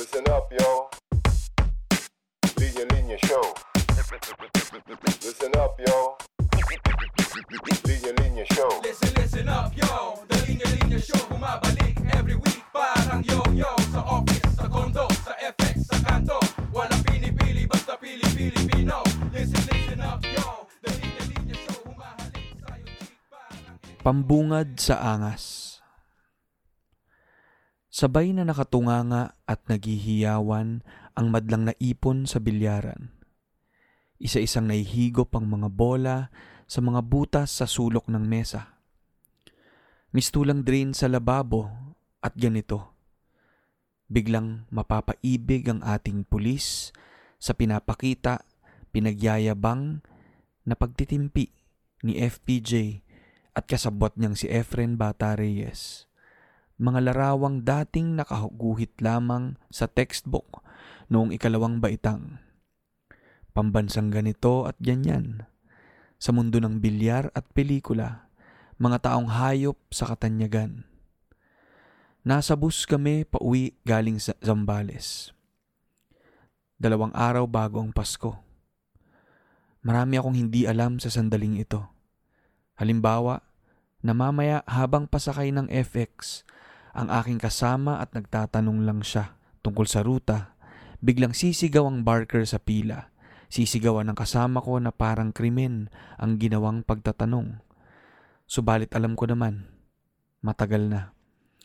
[0.00, 0.88] Listen up, yo.
[2.56, 3.44] Linya Linya Show.
[5.20, 6.16] Listen up, yo.
[7.84, 8.80] Linya Linya Show.
[8.80, 14.48] Listen, listen up, yo The Linya Linya Show bumabalik every week Parang yo-yo Sa office,
[14.56, 16.40] sa condo, sa FX, sa kanto
[16.72, 19.04] Walang pinipili, basta pili-Pilipino
[19.36, 25.69] Listen, listen up, yo The Linya Linya Show humahalik sa'yo cheek Parang Pambungad sa angas.
[28.00, 30.80] Sabay na nakatunganga at naghihiyawan
[31.12, 33.12] ang madlang na ipon sa bilyaran.
[34.16, 36.32] Isa-isang nahihigop ang mga bola
[36.64, 38.80] sa mga butas sa sulok ng mesa.
[40.16, 41.68] Mistulang drain sa lababo
[42.24, 42.96] at ganito.
[44.08, 46.96] Biglang mapapaibig ang ating pulis
[47.36, 48.48] sa pinapakita,
[48.96, 50.00] pinagyayabang
[50.64, 51.52] na pagtitimpi
[52.08, 53.04] ni FPJ
[53.52, 56.09] at kasabot niyang si Efren Bata Reyes.
[56.80, 60.64] Mga larawang dating nakaguhit lamang sa textbook
[61.12, 62.40] noong ikalawang baitang.
[63.52, 65.44] Pambansang ganito at ganyan.
[66.16, 68.32] Sa mundo ng bilyar at pelikula,
[68.80, 70.88] mga taong hayop sa katanyagan.
[72.24, 75.36] Nasa bus kami pauwi galing sa Zambales.
[76.80, 78.40] Dalawang araw bago ang Pasko.
[79.84, 81.84] Marami akong hindi alam sa sandaling ito.
[82.80, 83.44] Halimbawa,
[84.00, 86.44] na mamaya habang pasakay ng FX,
[86.96, 90.56] ang aking kasama at nagtatanong lang siya tungkol sa ruta,
[91.00, 93.12] biglang sisigaw ang barker sa pila.
[93.50, 97.58] Sisigawan ng kasama ko na parang krimen ang ginawang pagtatanong.
[98.46, 99.66] Subalit alam ko naman,
[100.42, 101.14] matagal na.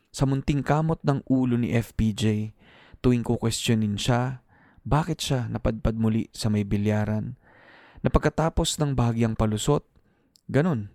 [0.09, 2.55] Sa munting kamot ng ulo ni FPJ,
[3.05, 4.41] tuwing ko questionin siya,
[4.85, 7.37] bakit siya napadpad muli sa may bilyaran,
[8.05, 9.81] na pagkatapos ng bahagyang palusot,
[10.45, 10.93] ganun,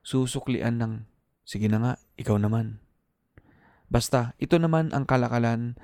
[0.00, 0.92] susuklian ng,
[1.44, 2.80] sige na nga, ikaw naman.
[3.88, 5.76] Basta, ito naman ang kalakalan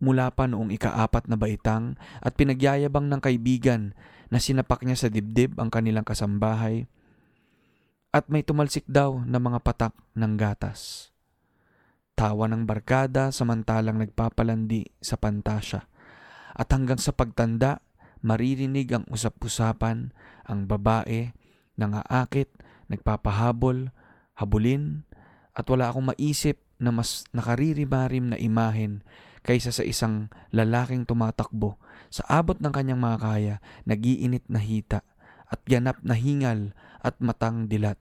[0.00, 3.92] mula pa noong ikaapat na baitang at pinagyayabang ng kaibigan
[4.32, 6.88] na sinapak niya sa dibdib ang kanilang kasambahay
[8.14, 11.12] at may tumalsik daw na mga patak ng gatas.
[12.16, 15.86] Tawa ng barkada samantalang nagpapalandi sa pantasya
[16.58, 17.84] at hanggang sa pagtanda
[18.24, 20.10] maririnig ang usap-usapan
[20.48, 21.30] ang babae
[21.78, 22.50] nangaakit,
[22.90, 23.94] nagpapahabol,
[24.34, 25.06] habulin
[25.54, 29.02] at wala akong maisip na mas nakaririmarim na imahen
[29.42, 31.78] kaysa sa isang lalaking tumatakbo
[32.08, 35.04] sa abot ng kanyang mga kaya, nagiinit na hita
[35.48, 38.00] at ganap na hingal at matang dilat.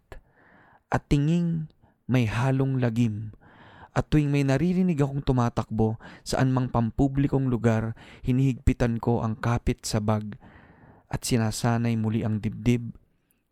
[0.88, 1.68] At tinging
[2.08, 3.36] may halong lagim.
[3.98, 9.98] At tuwing may naririnig akong tumatakbo saan mang pampublikong lugar, hinihigpitan ko ang kapit sa
[9.98, 10.38] bag
[11.10, 12.94] at sinasanay muli ang dibdib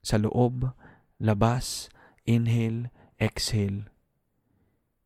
[0.05, 0.69] sa loob,
[1.17, 1.89] labas,
[2.29, 3.94] inhale, exhale.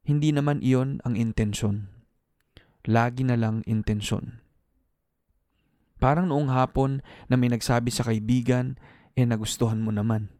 [0.09, 1.85] Hindi naman iyon ang intensyon.
[2.89, 4.41] Lagi na lang intensyon.
[6.01, 8.81] Parang noong hapon na may nagsabi sa kaibigan,
[9.13, 10.33] eh nagustuhan mo naman.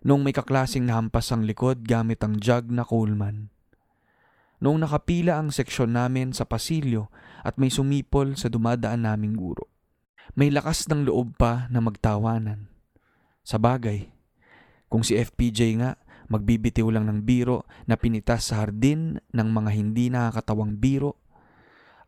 [0.00, 3.52] Noong may kaklasing nahampas ang likod gamit ang jug na Coleman.
[4.64, 7.12] Noong nakapila ang seksyon namin sa pasilyo
[7.44, 9.68] at may sumipol sa dumadaan naming guro.
[10.32, 12.72] May lakas ng loob pa na magtawanan.
[13.44, 14.08] Sa bagay,
[14.88, 20.12] kung si FPJ nga, magbibitiw lang ng biro na pinitas sa hardin ng mga hindi
[20.12, 21.16] nakakatawang biro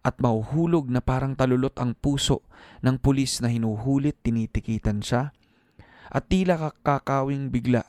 [0.00, 2.40] at mahuhulog na parang talulot ang puso
[2.80, 5.32] ng pulis na hinuhulit tinitikitan siya
[6.08, 7.84] at tila kakakawing bigla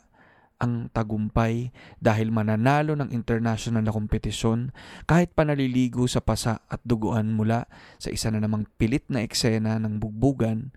[0.61, 4.69] ang tagumpay dahil mananalo ng international na kompetisyon
[5.09, 7.65] kahit pa naliligo sa pasa at duguan mula
[7.97, 10.69] sa isa na namang pilit na eksena ng bugbugan,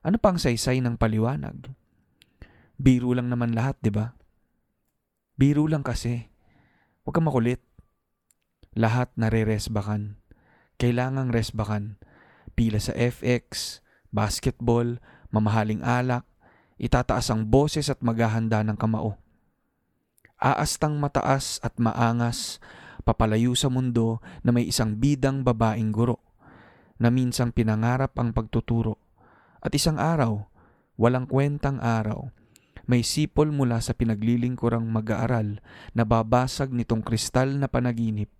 [0.00, 1.68] ano pang saysay ng paliwanag?
[2.80, 4.16] Biro lang naman lahat, di ba?
[5.42, 6.30] Biro lang kasi.
[7.02, 7.58] Huwag kang makulit.
[8.78, 10.22] Lahat nare-resbakan.
[10.78, 11.98] Kailangang resbakan.
[12.54, 13.82] Pila sa FX,
[14.14, 15.02] basketball,
[15.34, 16.22] mamahaling alak,
[16.78, 19.18] itataas ang boses at maghahanda ng kamao.
[20.38, 22.62] Aastang mataas at maangas,
[23.02, 26.22] papalayo sa mundo na may isang bidang babaeng guro
[27.02, 28.94] na minsang pinangarap ang pagtuturo.
[29.58, 30.46] At isang araw,
[30.94, 32.30] walang kwentang araw,
[32.86, 35.62] may sipol mula sa pinaglilingkurang mag-aaral
[35.94, 38.30] na babasag nitong kristal na panaginip,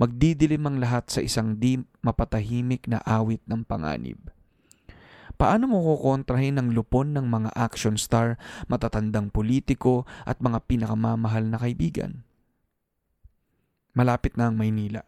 [0.00, 4.18] magdidilim ang lahat sa isang di mapatahimik na awit ng panganib.
[5.40, 8.36] Paano mo kukontrahin ang lupon ng mga action star,
[8.68, 12.28] matatandang politiko at mga pinakamamahal na kaibigan?
[13.96, 15.00] Malapit na ang Maynila.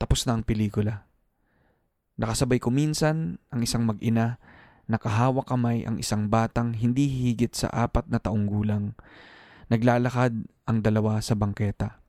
[0.00, 1.04] Tapos na ang pelikula.
[2.16, 4.40] Nakasabay ko minsan ang isang mag-ina
[4.90, 8.92] nakahawak kamay ang isang batang hindi higit sa apat na taong gulang.
[9.72, 12.00] Naglalakad ang dalawa sa bangketa.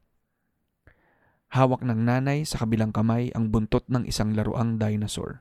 [1.56, 5.40] hawak ng nanay sa kabilang kamay ang buntot ng isang laruang dinosaur.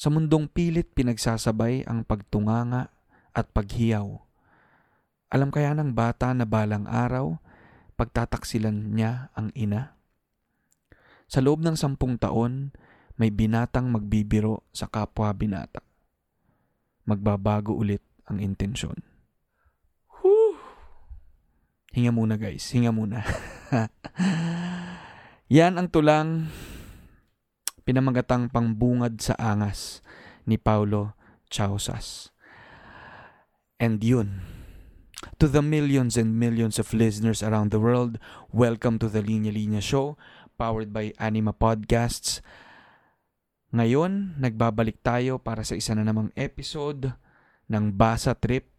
[0.00, 2.88] Sa mundong pilit pinagsasabay ang pagtunganga
[3.36, 4.08] at paghiyaw.
[5.28, 7.36] Alam kaya ng bata na balang araw,
[8.00, 9.98] pagtataksilan niya ang ina?
[11.28, 12.72] Sa loob ng sampung taon,
[13.14, 15.82] may binatang magbibiro sa kapwa binata.
[17.06, 18.96] Magbabago ulit ang intensyon.
[20.20, 20.56] Whew.
[21.94, 23.22] Hinga muna guys, hinga muna.
[25.54, 26.50] Yan ang tulang
[27.84, 30.00] pinamagatang pangbungad sa angas
[30.48, 31.14] ni Paulo
[31.52, 32.32] Chausas.
[33.78, 34.40] And yun,
[35.38, 38.16] to the millions and millions of listeners around the world,
[38.50, 40.16] welcome to the Linya Linya Show,
[40.56, 42.40] powered by Anima Podcasts.
[43.74, 47.10] Ngayon, nagbabalik tayo para sa isa na namang episode
[47.66, 48.70] ng Basa Trip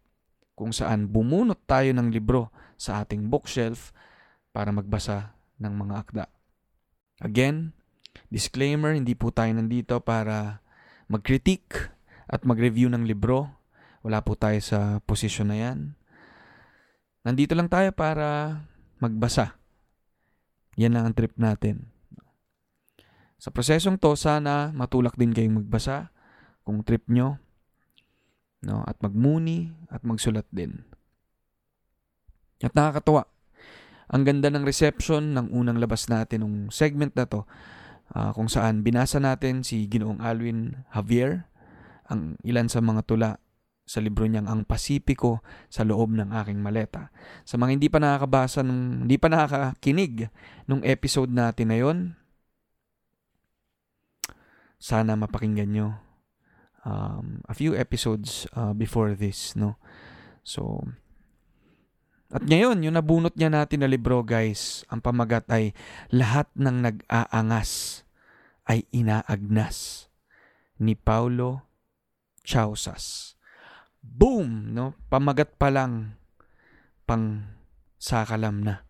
[0.56, 2.48] kung saan bumunot tayo ng libro
[2.80, 3.92] sa ating bookshelf
[4.56, 6.24] para magbasa ng mga akda.
[7.20, 7.76] Again,
[8.32, 10.64] disclaimer, hindi po tayo nandito para
[11.12, 11.92] mag-critique
[12.24, 13.52] at mag-review ng libro.
[14.00, 15.92] Wala po tayo sa posisyon na yan.
[17.20, 18.64] Nandito lang tayo para
[18.96, 19.60] magbasa.
[20.80, 21.95] Yan lang ang trip natin.
[23.36, 26.10] Sa prosesong to, sana matulak din kayong magbasa
[26.64, 27.36] kung trip nyo.
[28.64, 28.82] No?
[28.88, 30.82] At magmuni at magsulat din.
[32.64, 33.28] At nakakatuwa.
[34.06, 37.42] Ang ganda ng reception ng unang labas natin ng segment na to
[38.14, 41.50] uh, kung saan binasa natin si Ginoong Alwin Javier
[42.06, 43.30] ang ilan sa mga tula
[43.86, 47.14] sa libro niyang Ang Pasipiko sa loob ng aking maleta.
[47.46, 50.26] Sa mga hindi pa nakakabasa, nung, hindi pa nakakakinig
[50.66, 51.98] nung episode natin na yon,
[54.76, 55.88] sana mapakinggan nyo
[56.86, 59.74] um, a few episodes uh, before this, no?
[60.46, 60.86] So,
[62.30, 65.74] at ngayon, yung nabunot niya natin na libro, guys, ang pamagat ay
[66.14, 68.02] lahat ng nag-aangas
[68.66, 70.10] ay inaagnas
[70.78, 71.66] ni Paulo
[72.46, 73.34] Chausas.
[74.02, 74.74] Boom!
[74.74, 74.94] No?
[75.10, 76.18] Pamagat pa lang,
[77.06, 77.46] pang
[77.98, 78.86] sakalam na.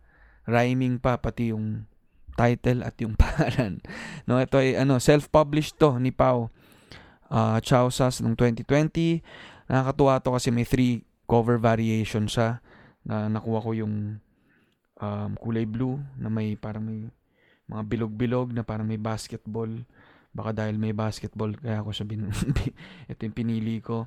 [0.49, 1.89] Rhyming pa, pati yung
[2.37, 3.81] title at yung pangalan.
[4.29, 6.53] No, ito ay ano, self-published to ni Pau
[7.33, 9.25] uh, Chausas noong 2020.
[9.67, 12.63] Nakakatuwa to kasi may three cover variation siya
[13.03, 14.23] na nakuha ko yung
[15.03, 17.11] um, kulay blue na may parang may
[17.67, 19.71] mga bilog-bilog na parang may basketball.
[20.37, 22.29] Baka dahil may basketball kaya ako siya bin
[23.11, 24.07] ito yung pinili ko.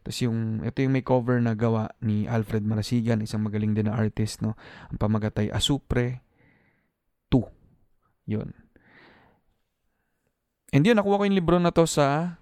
[0.00, 4.00] Tapos yung ito yung may cover na gawa ni Alfred Marasigan, isang magaling din na
[4.00, 4.56] artist, no.
[4.88, 6.24] Ang pamagatay Asupre
[7.30, 7.46] 2.
[8.26, 8.50] 'Yun.
[10.70, 12.38] And yun, nakuha ko yung libro na to sa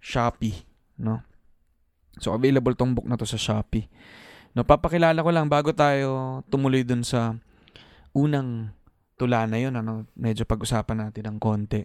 [0.00, 0.64] Shopee,
[0.96, 1.20] no?
[2.16, 3.88] So, available tong book na to sa Shopee.
[4.52, 7.36] No, papakilala ko lang bago tayo tumuloy dun sa
[8.12, 8.72] unang
[9.16, 11.84] tula na yun, ano, medyo pag-usapan natin ng konti.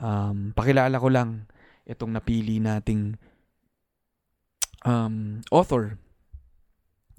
[0.00, 1.48] Um, pakilala ko lang
[1.84, 3.16] itong napili nating
[4.84, 5.96] um, author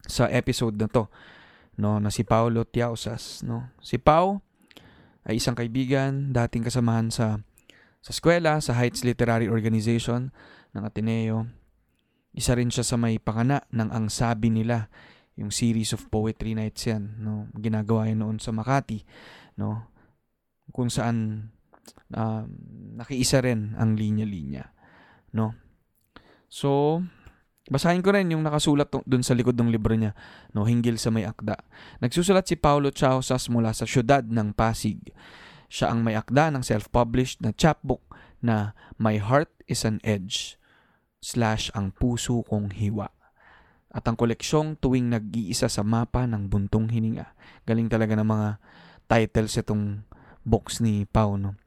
[0.06, 1.10] sa episode na to,
[1.76, 3.72] no, na si Paulo Tiausas, no.
[3.84, 4.44] Si Pau
[5.26, 7.42] ay isang kaibigan, dating kasamahan sa
[8.06, 10.30] sa eskwela, sa Heights Literary Organization
[10.78, 11.50] ng Ateneo.
[12.36, 14.92] Isa rin siya sa may pakana ng Ang Sabi Nila,
[15.36, 17.50] yung series of poetry nights yan, no?
[17.58, 19.02] Ginagawa yan noon sa Makati,
[19.58, 19.92] no?
[20.70, 21.50] Kung saan
[22.14, 22.44] uh,
[22.96, 24.70] nakiisa rin ang linya-linya,
[25.34, 25.56] no?
[26.46, 27.02] So,
[27.66, 30.14] Basahin ko rin yung nakasulat dun sa likod ng libro niya,
[30.54, 31.58] no, hinggil sa may akda.
[31.98, 35.02] Nagsusulat si Paulo Chausas mula sa syudad ng Pasig.
[35.66, 38.06] Siya ang may akda ng self-published na chapbook
[38.38, 40.62] na My Heart is an Edge
[41.26, 43.10] slash ang puso kong hiwa.
[43.90, 47.34] At ang koleksyong tuwing nag-iisa sa mapa ng buntong hininga.
[47.66, 48.50] Galing talaga ng mga
[49.10, 50.06] titles itong
[50.46, 51.34] box ni Pau.
[51.34, 51.58] No?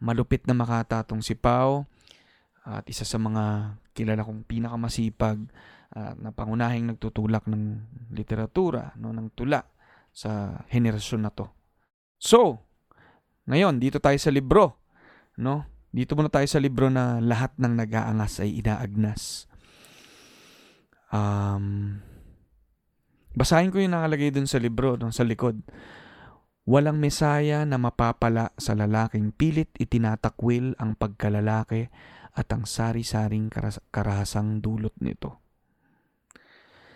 [0.00, 1.84] malupit na makatatong si Pau
[2.64, 5.38] at isa sa mga kilala kong pinakamasipag
[5.96, 7.64] uh, na pangunahing nagtutulak ng
[8.12, 9.64] literatura, no, ng tula
[10.12, 11.48] sa henerasyon na to.
[12.18, 12.64] So,
[13.48, 14.76] ngayon, dito tayo sa libro,
[15.40, 15.77] no?
[15.98, 19.50] Dito muna tayo sa libro na lahat ng nag-aangas ay inaagnas.
[21.10, 21.98] Um,
[23.34, 25.58] basahin ko yung nakalagay dun sa libro, dun sa likod.
[26.70, 31.90] Walang mesaya na mapapala sa lalaking pilit itinatakwil ang pagkalalaki
[32.30, 35.42] at ang sari-saring karas- karahasang dulot nito.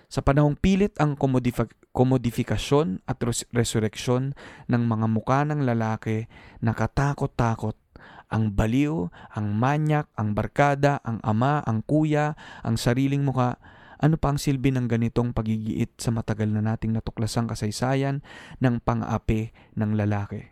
[0.06, 4.38] Sa panahong pilit ang komodifa- komodifikasyon at res- resurreksyon
[4.70, 6.30] ng mga muka ng lalaki,
[6.62, 7.81] nakatakot-takot
[8.32, 12.32] ang baliw, ang manyak, ang barkada, ang ama, ang kuya,
[12.64, 13.60] ang sariling muka,
[14.00, 18.24] ano pa ang silbi ng ganitong pagigiit sa matagal na nating natuklasang kasaysayan
[18.58, 20.48] ng pang-api ng lalaki?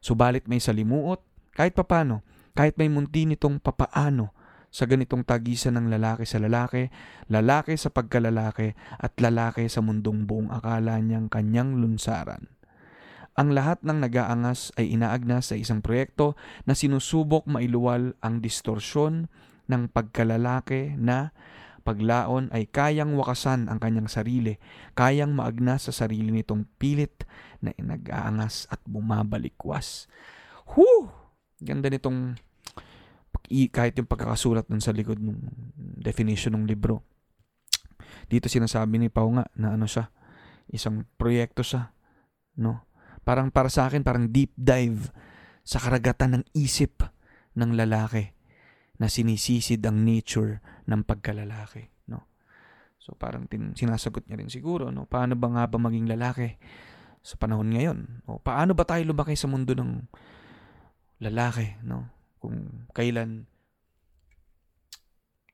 [0.00, 1.20] Subalit may salimuot,
[1.52, 2.24] kahit papano,
[2.56, 4.32] kahit may munti nitong papaano
[4.70, 6.88] sa ganitong tagisan ng lalaki sa lalaki,
[7.28, 12.48] lalaki sa pagkalalaki, at lalaki sa mundong buong akala niyang kanyang lunsaran.
[13.38, 16.34] Ang lahat ng nagaangas ay inaagnas sa isang proyekto
[16.66, 19.30] na sinusubok mailuwal ang distorsyon
[19.70, 21.30] ng pagkalalaki na
[21.86, 24.58] paglaon ay kayang wakasan ang kanyang sarili,
[24.98, 27.24] kayang maagnas sa sarili nitong pilit
[27.62, 30.10] na nag-aangas at bumabalikwas.
[30.74, 31.08] Whew!
[31.62, 32.36] Ganda nitong
[33.50, 35.38] kahit yung pagkakasulat nun sa likod ng
[35.98, 37.02] definition ng libro.
[38.30, 40.10] Dito sinasabi ni Pau nga na ano siya,
[40.70, 41.90] isang proyekto siya,
[42.58, 42.89] no?
[43.26, 45.10] Parang para sa akin, parang deep dive
[45.66, 47.04] sa karagatan ng isip
[47.58, 48.32] ng lalaki
[49.00, 52.28] na sinisisid ang nature ng pagkalalaki, no?
[53.00, 55.08] So parang tin- sinasagot niya rin siguro, no?
[55.08, 56.60] Paano ba nga ba maging lalaki
[57.24, 58.28] sa panahon ngayon?
[58.28, 60.04] O paano ba tayo lumaki sa mundo ng
[61.24, 62.08] lalaki, no?
[62.40, 63.49] Kung kailan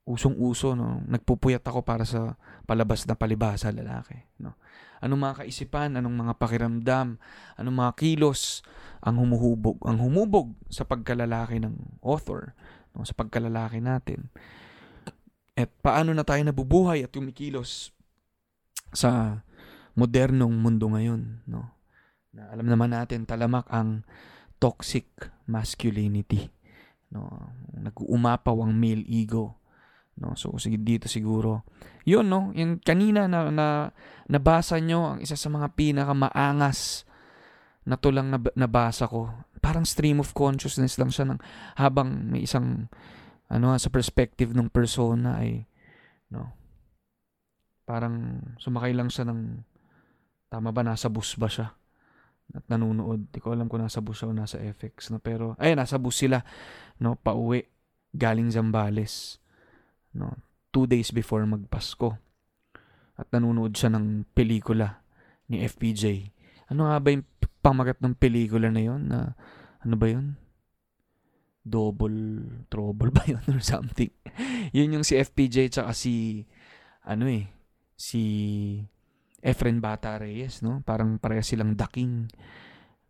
[0.06, 1.02] usong-uso, no?
[1.10, 4.54] Nagpupuyat ako para sa palabas na palibasa lalaki, no?
[5.02, 7.20] Anong mga kaisipan, anong mga pakiramdam,
[7.58, 8.64] anong mga kilos
[9.04, 12.56] ang humuhubog, ang humubog sa pagkalalaki ng author,
[12.96, 13.04] no?
[13.04, 14.32] sa pagkalalaki natin.
[15.52, 17.92] At paano na tayo nabubuhay at kumikilos
[18.96, 19.42] sa
[19.96, 21.76] modernong mundo ngayon, no?
[22.32, 24.04] Na alam naman natin talamak ang
[24.56, 25.08] toxic
[25.44, 26.48] masculinity,
[27.12, 27.52] no?
[27.76, 29.60] Nag-uumapaw ang male ego,
[30.20, 30.36] no?
[30.36, 31.64] So sige dito siguro.
[32.04, 33.66] 'Yun no, yung kanina na, na
[34.30, 37.08] nabasa nyo ang isa sa mga pinakamaangas
[37.86, 39.30] na tulang nab- nabasa ko.
[39.62, 41.38] Parang stream of consciousness lang siya ng
[41.78, 42.90] habang may isang
[43.46, 45.66] ano sa perspective ng persona ay
[46.34, 46.50] no
[47.86, 49.62] parang sumakay lang siya ng
[50.50, 51.70] tama ba nasa bus ba siya
[52.54, 55.78] at nanunood di ko alam kung nasa bus siya o nasa FX no pero ay
[55.78, 56.42] nasa bus sila
[56.98, 57.62] no pauwi
[58.10, 59.38] galing Zambales
[60.16, 60.32] no?
[60.72, 62.16] Two days before magpasko.
[63.16, 65.04] At nanunood siya ng pelikula
[65.48, 66.36] ni FPJ
[66.70, 67.26] ano nga ba yung
[67.62, 69.34] pamagat ng pelikula na yon na
[69.82, 70.34] ano ba yun?
[71.66, 74.10] Double trouble ba yun or something.
[74.74, 76.46] yun yung si FPJ tsaka si
[77.06, 77.46] ano eh
[77.94, 78.22] si
[79.42, 80.82] Efren Bata Reyes no?
[80.82, 82.26] Parang pareha silang the king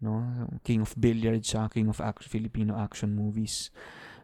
[0.05, 0.21] no?
[0.61, 3.73] King of billiards sa king of action, Filipino action movies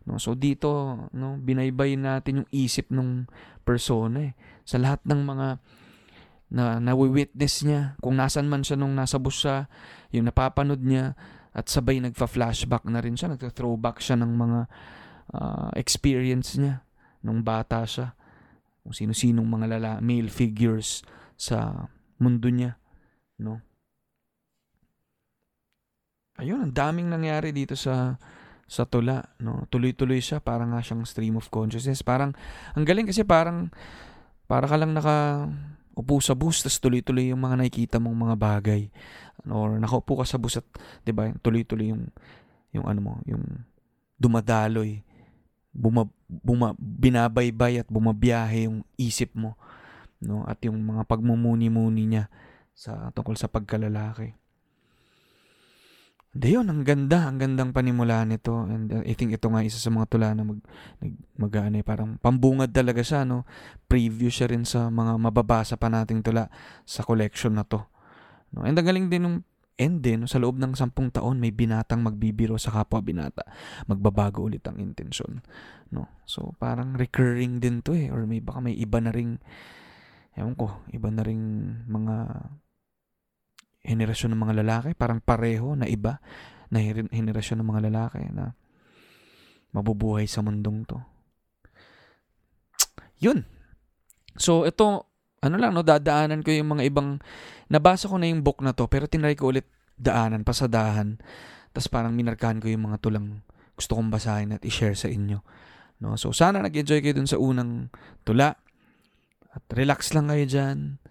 [0.09, 3.31] no so dito no binaybay natin yung isip ng
[3.63, 4.33] persona eh
[4.67, 5.49] sa lahat ng mga
[6.53, 9.71] na nawi-witness niya kung nasan man siya nung nasa bus siya
[10.13, 11.17] yung napapanood niya
[11.53, 14.61] at sabay nagfa-flashback na rin siya, nagta-throwback siya ng mga
[15.37, 16.81] uh, experience niya
[17.21, 18.17] nung bata siya.
[18.83, 21.05] Kung sino-sinong mga lala, male figures
[21.37, 21.87] sa
[22.19, 22.81] mundo niya,
[23.45, 23.61] no?
[26.41, 28.17] Ayun, ang daming nangyari dito sa
[28.73, 29.69] sa tula, no?
[29.69, 32.01] Tuloy-tuloy siya, parang nga siyang stream of consciousness.
[32.01, 32.33] Parang
[32.73, 33.69] ang galing kasi parang
[34.49, 35.45] para ka lang naka
[35.93, 38.83] upo sa bus, tapos tuloy-tuloy yung mga nakikita mong mga bagay.
[39.53, 40.65] Or nakaupo ka sa bus at,
[41.05, 42.09] di ba, tuloy-tuloy yung,
[42.73, 43.45] yung ano mo, yung
[44.17, 45.05] dumadaloy,
[45.69, 49.61] buma, buma, binabaybay at bumabiyahe yung isip mo.
[50.25, 50.49] No?
[50.49, 52.33] At yung mga pagmumuni-muni niya
[52.73, 54.33] sa tungkol sa pagkalalaki.
[56.33, 58.65] Hindi yun, ang ganda, ang gandang panimula nito.
[58.65, 60.65] And uh, I think ito nga isa sa mga tula na mag,
[61.37, 63.45] mag ano, eh, parang pambungad talaga siya, no?
[63.85, 66.49] Preview siya rin sa mga mababasa pa nating tula
[66.89, 67.85] sa collection na to.
[68.57, 68.65] No?
[68.65, 69.39] And ang galing din nung
[69.77, 70.29] end din, no?
[70.31, 73.45] sa loob ng sampung taon, may binatang magbibiro sa kapwa binata.
[73.85, 75.45] Magbabago ulit ang intensyon.
[75.93, 76.09] No?
[76.25, 78.09] So, parang recurring din to eh.
[78.09, 79.37] Or may baka may iba na ring,
[80.33, 81.45] ewan ko, iba na ring
[81.93, 82.17] mga
[83.83, 86.23] henerasyon ng mga lalaki, parang pareho na iba
[86.73, 88.55] na henerasyon ng mga lalaki na
[89.75, 90.99] mabubuhay sa mundong to.
[93.21, 93.45] Yun.
[94.39, 95.13] So, ito,
[95.43, 97.19] ano lang, no, dadaanan ko yung mga ibang,
[97.69, 99.67] nabasa ko na yung book na to, pero tinry ko ulit
[99.99, 101.19] daanan, pasadahan.
[101.75, 103.43] Tapos parang minarkahan ko yung mga tulang
[103.77, 105.43] gusto kong basahin at i-share sa inyo.
[105.99, 106.15] No?
[106.15, 107.91] So, sana nag-enjoy kayo dun sa unang
[108.23, 108.55] tula.
[109.53, 111.02] At relax lang kayo dyan.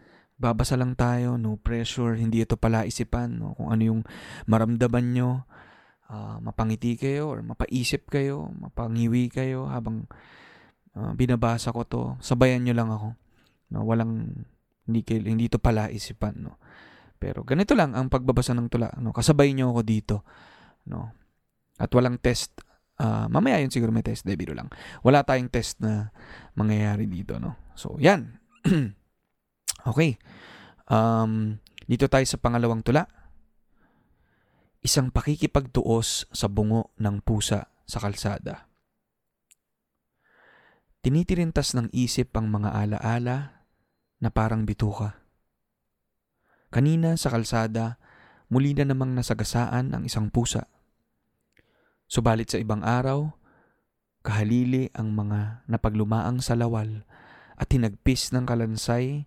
[0.42, 3.54] Babasa lang tayo, no pressure, hindi ito pala isipan, no?
[3.54, 4.02] kung ano yung
[4.50, 5.46] maramdaman nyo,
[6.12, 10.10] ah, mapangiti kayo or mapaisip kayo, mapangiwi kayo habang
[10.98, 12.04] ah, binabasa ko to.
[12.20, 13.10] Sabayan nyo lang ako.
[13.72, 13.88] No?
[13.88, 14.44] Walang,
[14.86, 16.44] hindi, kayo, hindi ito pala isipan.
[16.44, 16.60] No?
[17.16, 18.92] Pero ganito lang ang pagbabasa ng tula.
[19.00, 19.16] No?
[19.16, 20.16] Kasabay nyo ako dito.
[20.92, 21.16] No?
[21.80, 22.60] At walang test.
[23.00, 24.28] Ah, mamaya yun siguro may test.
[24.28, 24.68] De, biro lang.
[25.02, 26.12] Wala tayong test na
[26.54, 27.40] mangyayari dito.
[27.40, 27.56] No?
[27.74, 28.38] So, yan.
[29.86, 30.18] okay.
[30.92, 33.08] Um, dito tayo sa pangalawang tula.
[34.82, 38.66] Isang pakikipagtuos sa bungo ng pusa sa kalsada.
[41.02, 43.66] Tinitirintas ng isip ang mga alaala
[44.22, 45.18] na parang bituka.
[46.70, 47.98] Kanina sa kalsada,
[48.48, 50.70] muli na namang nasagasaan ang isang pusa.
[52.06, 53.34] Subalit sa ibang araw,
[54.22, 57.04] kahalili ang mga napaglumaang salawal
[57.58, 59.26] at hinagpis ng kalansay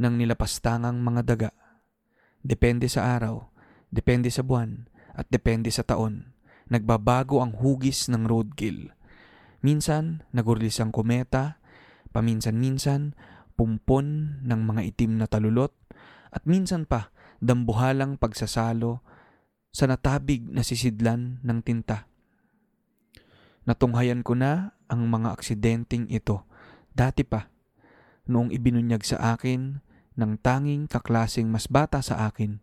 [0.00, 1.50] ng nilapastangang mga daga.
[2.40, 3.52] Depende sa araw,
[3.92, 6.32] depende sa buwan, at depende sa taon.
[6.72, 8.96] Nagbabago ang hugis ng roadkill.
[9.60, 11.60] Minsan, nagurlis ang kometa,
[12.16, 13.12] paminsan-minsan,
[13.60, 15.76] pumpon ng mga itim na talulot,
[16.32, 17.12] at minsan pa,
[17.44, 19.04] dambuhalang pagsasalo
[19.68, 22.08] sa natabig na sisidlan ng tinta.
[23.68, 26.48] Natunghayan ko na ang mga aksidenteng ito
[26.96, 27.46] dati pa
[28.26, 32.62] noong ibinunyag sa akin ng tanging kaklasing mas bata sa akin.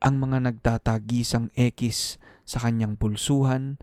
[0.00, 2.16] Ang mga nagtatagisang ekis
[2.48, 3.76] sa kanyang pulsuhan,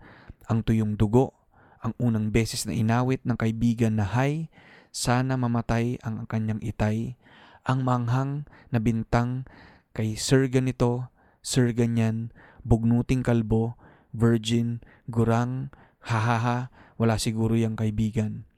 [0.50, 1.38] ang tuyong dugo,
[1.78, 4.50] ang unang beses na inawit ng kaibigan na hay,
[4.90, 7.14] sana mamatay ang kanyang itay,
[7.62, 9.46] ang manghang na bintang
[9.94, 11.12] kay Sir ganito,
[11.44, 12.34] Sir ganyan,
[12.66, 13.78] bugnuting kalbo,
[14.10, 15.70] virgin, gurang,
[16.02, 18.48] hahaha, wala siguro yung kaibigan.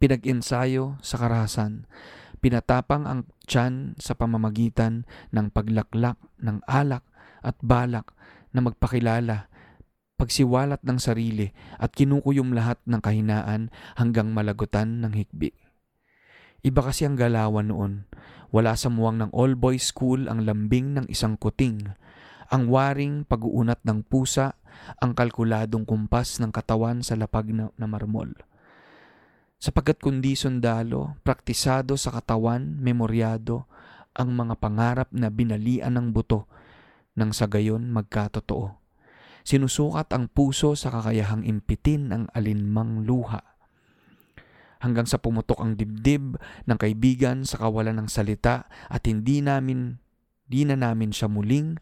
[0.00, 1.86] Pinag-ensayo sa karahasan,
[2.44, 7.00] pinatapang ang tiyan sa pamamagitan ng paglaklak ng alak
[7.40, 8.12] at balak
[8.52, 9.48] na magpakilala,
[10.20, 11.48] pagsiwalat ng sarili
[11.80, 15.56] at kinukuyom lahat ng kahinaan hanggang malagutan ng hikbi.
[16.60, 18.04] Iba kasi ang galawan noon.
[18.52, 21.96] Wala sa muwang ng all-boys school ang lambing ng isang kuting,
[22.52, 24.60] ang waring pag-uunat ng pusa,
[25.00, 28.36] ang kalkuladong kumpas ng katawan sa lapag na, na marmol.
[29.58, 33.64] Sapagkat kundi sundalo, praktisado sa katawan, memoryado,
[34.14, 36.46] ang mga pangarap na binalian ng buto,
[37.18, 38.78] nang sa gayon magkatotoo.
[39.44, 43.42] Sinusukat ang puso sa kakayahang impitin ang alinmang luha.
[44.80, 46.36] Hanggang sa pumutok ang dibdib
[46.68, 49.96] ng kaibigan sa kawalan ng salita at hindi namin,
[50.44, 51.76] di na namin siya muling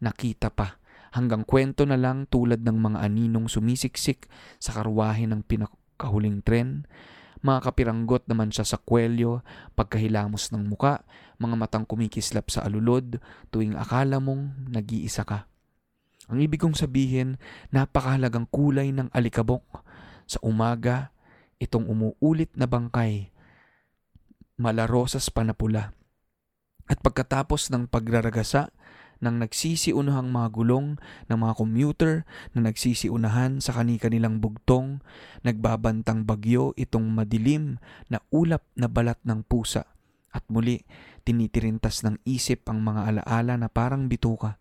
[0.00, 0.78] nakita pa
[1.12, 4.28] hanggang kwento na lang tulad ng mga aninong sumisiksik
[4.60, 5.44] sa karwahe ng
[5.98, 6.86] pinakahuling tren,
[7.42, 9.42] mga kapiranggot naman siya sa kwelyo,
[9.74, 11.02] pagkahilamos ng muka,
[11.42, 13.18] mga matang kumikislap sa alulod,
[13.50, 15.50] tuwing akala mong nag-iisa ka.
[16.30, 17.34] Ang ibig kong sabihin,
[17.74, 19.82] napakahalagang kulay ng alikabok.
[20.30, 21.10] Sa umaga,
[21.58, 23.34] itong umuulit na bangkay,
[24.54, 25.94] malarosas pa na pula.
[26.86, 28.70] At pagkatapos ng pagraragasa,
[29.18, 32.12] ng nagsisiunahang mga gulong ng mga commuter
[32.54, 35.02] na nagsisiunahan sa kani-kanilang bugtong,
[35.42, 39.86] nagbabantang bagyo itong madilim na ulap na balat ng pusa.
[40.30, 40.84] At muli,
[41.26, 44.60] tinitirintas ng isip ang mga alaala na parang bituka.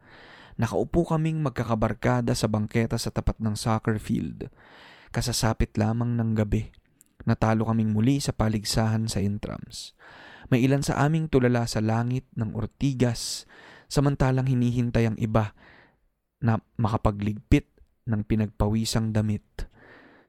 [0.58, 4.50] Nakaupo kaming magkakabarkada sa bangketa sa tapat ng soccer field.
[5.14, 6.74] Kasasapit lamang ng gabi.
[7.30, 9.94] Natalo kaming muli sa paligsahan sa intrams.
[10.48, 13.44] May ilan sa aming tulala sa langit ng ortigas
[13.88, 15.56] samantalang hinihintay ang iba
[16.44, 17.66] na makapagligpit
[18.08, 19.68] ng pinagpawisang damit,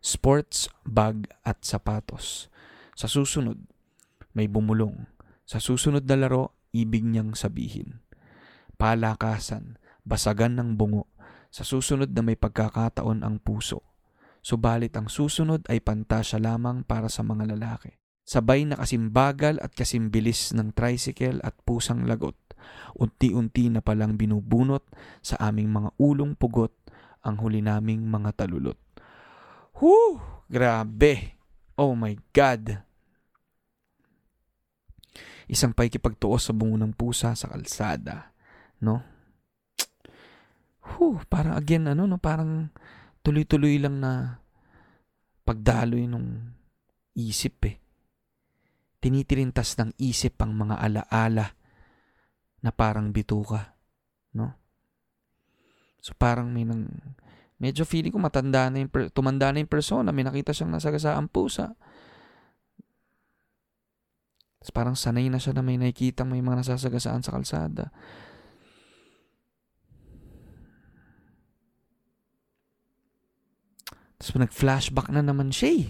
[0.03, 2.51] sports bag at sapatos.
[2.99, 3.59] Sa susunod,
[4.35, 5.07] may bumulong.
[5.47, 8.03] Sa susunod na laro, ibig niyang sabihin.
[8.79, 11.07] Palakasan, basagan ng bungo.
[11.49, 13.87] Sa susunod na may pagkakataon ang puso.
[14.43, 17.99] Subalit ang susunod ay pantasya lamang para sa mga lalaki.
[18.29, 22.37] Sabay na kasimbagal at kasimbilis ng tricycle at pusang lagot
[22.97, 24.85] unti-unti na palang binubunot
[25.21, 26.75] sa aming mga ulong pugot
[27.23, 28.79] ang huli naming mga talulot.
[29.79, 30.19] Whew!
[30.49, 31.39] Grabe!
[31.79, 32.83] Oh my God!
[35.49, 38.33] Isang paikipagtuos sa bungo ng pusa sa kalsada.
[38.85, 39.01] No?
[40.85, 41.21] Whew!
[41.29, 42.21] Parang again, ano, no?
[42.21, 42.69] Parang
[43.25, 44.41] tuloy-tuloy lang na
[45.45, 46.53] pagdaloy nung
[47.17, 47.77] isip eh.
[48.99, 51.58] Tinitirintas ng isip ang mga alaala
[52.63, 53.79] na parang bituka,
[54.35, 54.55] no?
[56.03, 56.89] So parang may nang
[57.59, 61.75] medyo feeling ko matanda na yung tumanda na yung persona, may nakita siyang nasagasaang pusa.
[64.59, 67.95] Tapos parang sanay na siya na may nakikita may mga nasasagasaan sa kalsada.
[74.19, 75.87] Tapos nag-flashback na naman siya eh.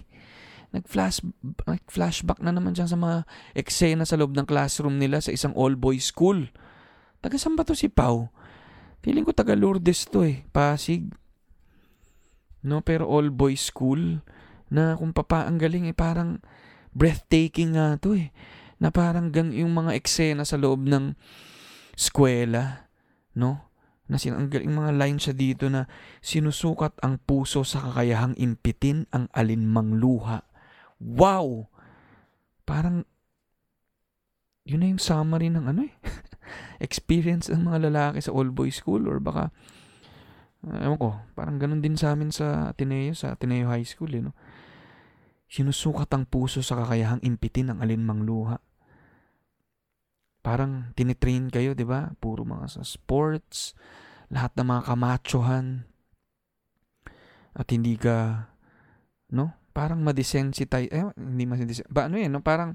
[0.68, 1.24] Nag-flash,
[1.64, 3.24] nag-flashback na naman siya sa mga
[3.57, 6.48] eksena sa loob ng classroom nila sa isang all-boys school.
[7.24, 8.28] Taga saan ba to si Pau?
[9.00, 10.44] Feeling ko taga Lourdes to eh.
[10.52, 11.09] Pasig.
[12.61, 14.20] No, pero all-boys school
[14.68, 16.44] na kung papa ang galing eh parang
[16.92, 18.28] breathtaking nga to eh.
[18.76, 21.16] Na parang gang yung mga eksena sa loob ng
[21.96, 22.92] eskwela,
[23.35, 23.68] no?
[24.09, 25.85] na sin ang galing mga line siya dito na
[26.24, 30.48] sinusukat ang puso sa kakayahang impitin ang alinmang luha.
[30.99, 31.71] Wow!
[32.67, 33.07] Parang
[34.69, 35.95] yun na yung summary ng ano eh.
[36.87, 39.51] experience ng mga lalaki sa all boys school or baka
[40.65, 44.23] uh, ewan ko, parang ganun din sa amin sa Ateneo, sa Ateneo High School, eh,
[44.25, 44.35] no?
[45.49, 48.61] Sinusukat ang puso sa kakayahang impitin ang alinmang luha.
[50.45, 52.13] Parang tinitrain kayo, di ba?
[52.21, 53.73] Puro mga sa sports,
[54.29, 55.67] lahat ng mga kamachohan.
[57.57, 58.53] At hindi ka,
[59.33, 59.58] no?
[59.79, 62.43] Parang madesensitize, eh, hindi madesensitize, ba ano eh, no?
[62.43, 62.75] Parang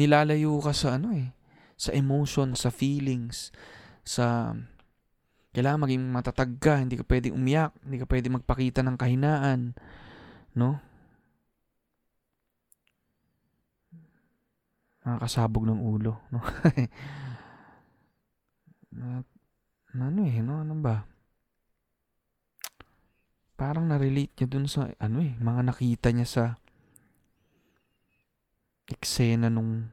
[0.00, 1.28] nilalayo ka sa ano eh,
[1.76, 3.52] sa emotion, sa feelings,
[4.00, 4.56] sa
[5.52, 9.76] kailangan maging matatag ka, hindi ka pwedeng umiyak, hindi ka pwedeng magpakita ng kahinaan,
[10.56, 10.80] no?
[15.04, 16.40] Nakakasabog ng ulo, no?
[18.96, 19.28] At,
[19.92, 20.64] ano eh, no?
[20.64, 21.11] Ano ba?
[23.62, 26.44] Parang na-relate niya dun sa, ano eh, mga nakita niya sa
[28.90, 29.86] eksena nung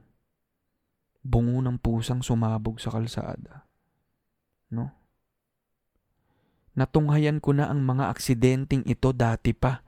[1.22, 3.62] bungo ng pusang sumabog sa kalsada.
[4.74, 4.90] No?
[6.74, 9.86] Natunghayan ko na ang mga aksidenteng ito dati pa.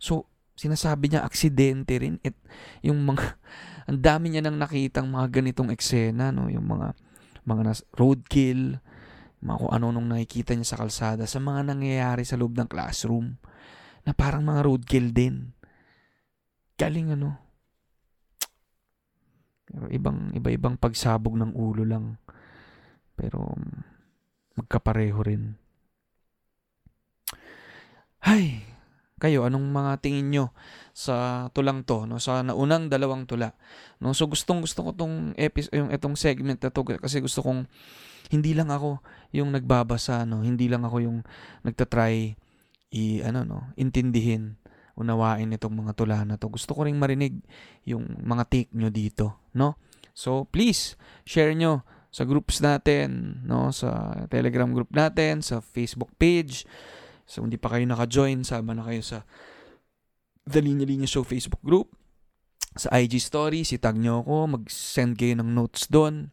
[0.00, 0.24] So,
[0.56, 2.16] sinasabi niya aksidente rin.
[2.24, 2.40] It,
[2.80, 3.36] yung mga,
[3.92, 6.48] ang dami niya nang nakitang mga ganitong eksena, no?
[6.48, 6.96] Yung mga,
[7.44, 8.80] mga nas, roadkill,
[9.42, 13.34] mga kung ano nung nakikita niya sa kalsada, sa mga nangyayari sa loob ng classroom,
[14.06, 15.50] na parang mga roadkill din.
[16.78, 17.38] Galing ano.
[19.66, 22.22] Pero ibang, iba-ibang pagsabog ng ulo lang.
[23.18, 23.58] Pero
[24.54, 25.58] magkapareho rin.
[28.22, 28.62] Ay,
[29.18, 30.46] kayo, anong mga tingin nyo
[30.90, 32.18] sa tulang to, no?
[32.18, 33.54] Sa naunang dalawang tula.
[34.02, 34.14] No?
[34.14, 37.66] So gustong gusto ko tong episode, yung itong segment na to kasi gusto kong
[38.32, 39.04] hindi lang ako
[39.36, 40.40] yung nagbabasa, no?
[40.40, 41.18] Hindi lang ako yung
[41.62, 42.40] nagtatry
[42.92, 44.60] i ano no, intindihin,
[44.96, 46.48] unawain itong mga tula na to.
[46.48, 47.40] Gusto ko ring marinig
[47.84, 49.76] yung mga take nyo dito, no?
[50.12, 56.68] So please share nyo sa groups natin, no, sa Telegram group natin, sa Facebook page,
[57.32, 59.24] So, hindi pa kayo naka-join, sama na kayo sa
[60.44, 61.94] The Linya Linya Show Facebook group.
[62.76, 66.28] Sa IG story, si tag nyo ako, mag-send kayo ng notes doon.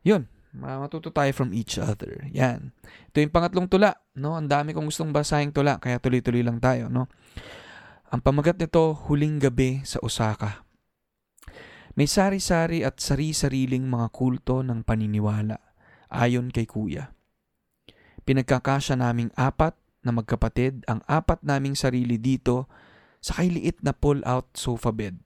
[0.00, 0.24] Yun,
[0.56, 2.26] matuto tayo from each other.
[2.32, 2.72] Yan.
[3.12, 4.34] Ito yung pangatlong tula, no?
[4.34, 7.06] Ang dami kong gustong basahin tula, kaya tuloy-tuloy lang tayo, no?
[8.10, 10.66] Ang pamagat nito, Huling Gabi sa Osaka.
[11.94, 15.58] May sari-sari at sari-sariling mga kulto ng paniniwala,
[16.10, 17.14] ayon kay Kuya.
[18.26, 22.66] Pinagkakasya naming apat na magkapatid ang apat naming sarili dito
[23.20, 25.20] sa kailiit na pull-out sofa bed.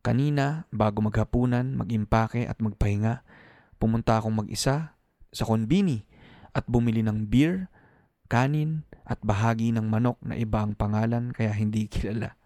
[0.00, 3.20] Kanina, bago maghapunan, mag-impake at magpahinga,
[3.80, 4.94] pumunta akong mag-isa
[5.32, 6.04] sa konbini
[6.52, 7.72] at bumili ng beer,
[8.28, 12.36] kanin at bahagi ng manok na iba ang pangalan kaya hindi kilala.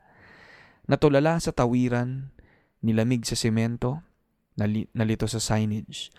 [0.86, 2.30] Natulala sa tawiran,
[2.80, 4.00] nilamig sa semento,
[4.54, 6.14] nali- nalito sa signage,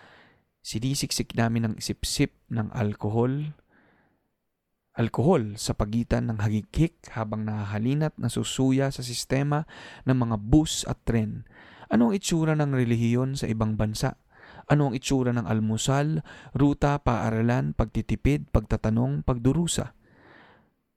[0.65, 3.53] Sinisiksik namin ng isip-sip ng alkohol,
[4.97, 9.69] alkohol sa pagitan ng hagikik habang nahahalinat na susuya sa sistema
[10.09, 11.45] ng mga bus at tren.
[11.85, 14.17] Ano ang itsura ng relihiyon sa ibang bansa?
[14.65, 16.25] Ano ang itsura ng almusal,
[16.57, 19.93] ruta, paaralan, pagtitipid, pagtatanong, pagdurusa?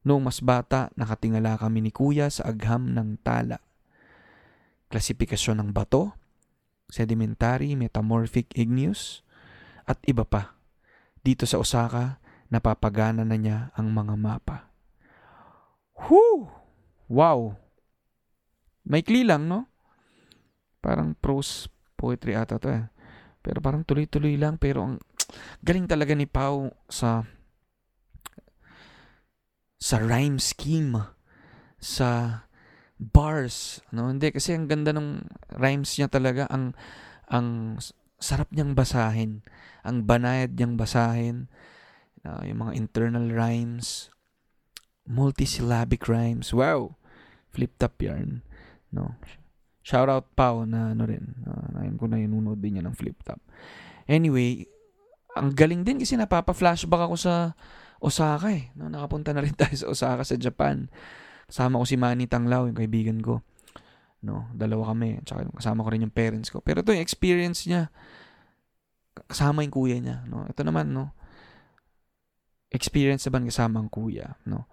[0.08, 3.60] Noong mas bata, nakatingala kami ni Kuya sa agham ng tala.
[4.88, 6.16] Klasifikasyon ng bato,
[6.88, 9.20] sedimentary, metamorphic, igneous,
[9.84, 10.56] at iba pa.
[11.20, 14.72] Dito sa Osaka, napapagana na niya ang mga mapa.
[16.08, 16.48] Whoo!
[17.12, 17.60] Wow!
[18.88, 19.68] Maikli lang, no?
[20.80, 21.68] Parang prose
[22.00, 22.88] poetry ata to eh.
[23.48, 24.60] Pero parang tuloy-tuloy lang.
[24.60, 25.00] Pero ang
[25.64, 27.24] galing talaga ni Pau sa
[29.80, 31.00] sa rhyme scheme.
[31.80, 32.44] Sa
[33.00, 33.80] bars.
[33.88, 34.12] No?
[34.12, 35.24] Hindi, kasi ang ganda ng
[35.56, 36.44] rhymes niya talaga.
[36.52, 36.76] Ang,
[37.32, 37.80] ang
[38.20, 39.40] sarap niyang basahin.
[39.86, 41.48] Ang banayad niyang basahin.
[42.26, 44.12] Uh, yung mga internal rhymes.
[45.08, 46.52] Multisyllabic rhymes.
[46.52, 47.00] Wow!
[47.48, 48.44] Flip top yarn.
[48.92, 49.16] No?
[49.88, 51.24] Shoutout Pao na ano rin.
[51.48, 53.40] Uh, ngayon ko na inunood din niya ng flip top.
[54.04, 54.68] Anyway,
[55.32, 57.56] ang galing din kasi napapa-flashback ako sa
[58.04, 58.68] Osaka eh.
[58.76, 60.92] No, nakapunta na rin tayo sa Osaka sa Japan.
[61.48, 63.40] Kasama ko si Manny Tanglao, yung kaibigan ko.
[64.20, 65.24] No, dalawa kami.
[65.24, 66.60] Tsaka kasama ko rin yung parents ko.
[66.60, 67.88] Pero ito yung experience niya.
[69.24, 70.28] Kasama yung kuya niya.
[70.28, 70.44] No?
[70.44, 71.16] Ito naman, no?
[72.68, 74.36] Experience naman kasama ang kuya.
[74.44, 74.68] No?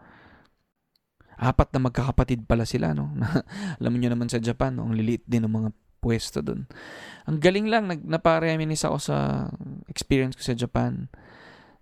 [1.36, 2.96] Apat na magkakapatid pala sila.
[2.96, 3.12] No?
[3.80, 4.88] Alam niyo naman sa Japan, no?
[4.88, 5.70] ang liliit din ng mga
[6.00, 6.70] pwesto doon.
[7.26, 9.48] Ang galing lang, nag, napareminis ako sa
[9.90, 11.10] experience ko sa Japan.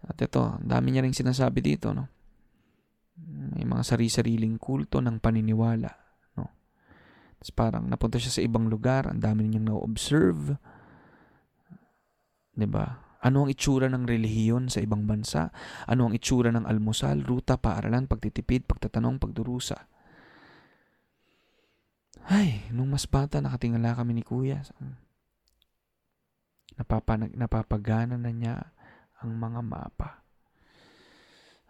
[0.04, 1.92] At ito, dami niya rin sinasabi dito.
[1.92, 2.08] No?
[3.54, 6.04] May mga sari-sariling kulto ng paniniwala
[7.44, 10.56] tapos parang napunta siya sa ibang lugar, ang dami niyang na-observe.
[12.56, 13.03] 'Di ba?
[13.24, 15.50] Ano ang itsura ng relihiyon sa ibang bansa?
[15.88, 19.80] Ano ang itsura ng almusal, ruta, paaralan, pagtitipid, pagtatanong, pagdurusa?
[22.28, 24.60] Ay, nung mas bata, nakatingala kami ni Kuya.
[26.76, 28.56] Napapa, napapagana na niya
[29.24, 30.24] ang mga mapa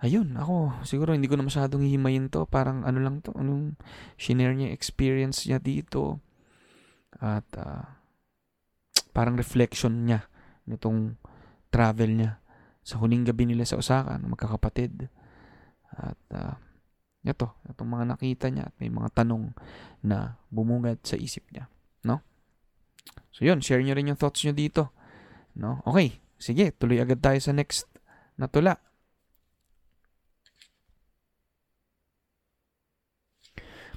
[0.03, 2.43] ayun, ako, siguro hindi ko na masyadong hihimayin to.
[2.51, 3.79] Parang ano lang to, anong
[4.19, 6.19] shinare niya experience niya dito.
[7.23, 7.87] At uh,
[9.15, 10.27] parang reflection niya
[10.67, 11.15] nitong
[11.73, 12.37] travel niya
[12.85, 15.09] sa huling gabi nila sa Osaka, ng magkakapatid.
[15.97, 16.53] At uh,
[17.25, 19.55] ito, itong mga nakita niya at may mga tanong
[20.05, 21.71] na bumungad sa isip niya.
[22.05, 22.21] No?
[23.33, 24.91] So yun, share niyo rin yung thoughts niyo dito.
[25.55, 25.79] No?
[25.87, 27.87] Okay, sige, tuloy agad tayo sa next
[28.35, 28.77] na tula.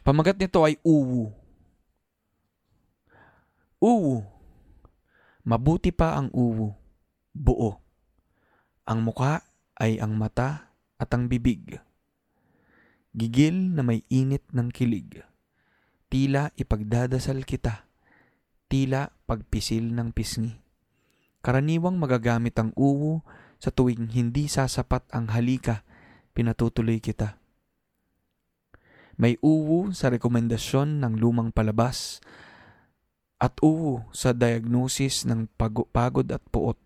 [0.06, 1.34] Pamagat nito ay uwu.
[3.82, 4.22] Uwu.
[5.42, 6.85] Mabuti pa ang uwu.
[7.36, 7.84] Buo.
[8.88, 9.44] Ang muka
[9.76, 11.76] ay ang mata at ang bibig.
[13.12, 15.20] Gigil na may init ng kilig.
[16.08, 17.84] Tila ipagdadasal kita.
[18.72, 20.56] Tila pagpisil ng pisngi.
[21.44, 23.20] Karaniwang magagamit ang uwu
[23.60, 25.84] sa tuwing hindi sasapat ang halika,
[26.32, 27.36] pinatutuloy kita.
[29.16, 32.20] May uwu sa rekomendasyon ng lumang palabas
[33.36, 36.76] at uwu sa diagnosis ng pagod at puot.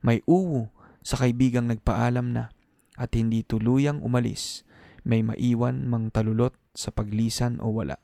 [0.00, 0.72] May uwu
[1.04, 2.52] sa kaibigang nagpaalam na
[2.96, 4.64] at hindi tuluyang umalis,
[5.04, 7.96] may maiwan mang talulot sa paglisan o wala.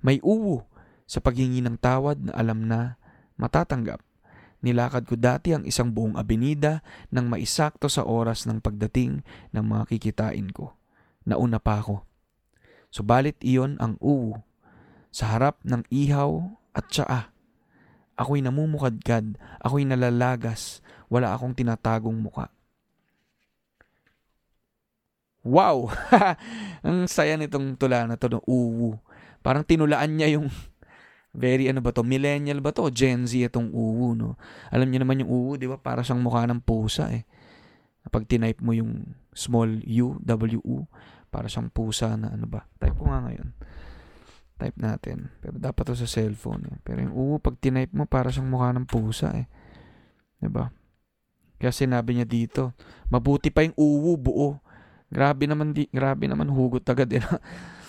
[0.00, 0.64] May uwu
[1.08, 3.00] sa paghingi ng tawad na alam na
[3.40, 4.00] matatanggap.
[4.58, 6.82] Nilakad ko dati ang isang buong abenida
[7.14, 9.22] nang maisakto sa oras ng pagdating
[9.54, 10.74] ng mga kikitain ko.
[11.22, 12.02] Nauna pa ako.
[12.90, 14.40] Subalit iyon ang uwu.
[15.14, 17.30] Sa harap ng ihaw at tsaa.
[18.18, 22.50] Ako'y namumukadkad, ako'y nalalagas, wala akong tinatagong muka.
[25.46, 25.88] Wow!
[26.86, 28.98] ang saya nitong tula na to, uwu.
[29.40, 30.50] Parang tinulaan niya yung
[31.32, 34.34] very ano ba to, millennial ba to, Gen Z itong uwu, no?
[34.74, 35.78] Alam niyo naman yung uwu, di ba?
[35.78, 37.22] Para siyang mukha ng pusa eh.
[38.10, 40.90] Pag tinype mo yung small u, w-u,
[41.30, 42.66] para siyang pusa na ano ba.
[42.82, 43.48] Type ko nga ngayon.
[44.58, 45.30] Type natin.
[45.38, 46.66] Pero dapat to sa cellphone.
[46.68, 46.76] Eh.
[46.82, 49.46] Pero yung uwu, pag tinype mo, para siyang mukha ng pusa eh.
[49.46, 50.42] ba?
[50.42, 50.64] Diba?
[51.58, 52.74] Kaya sinabi niya dito,
[53.10, 54.50] mabuti pa yung uwu buo.
[55.08, 57.22] Grabe naman di, grabe naman hugot agad eh.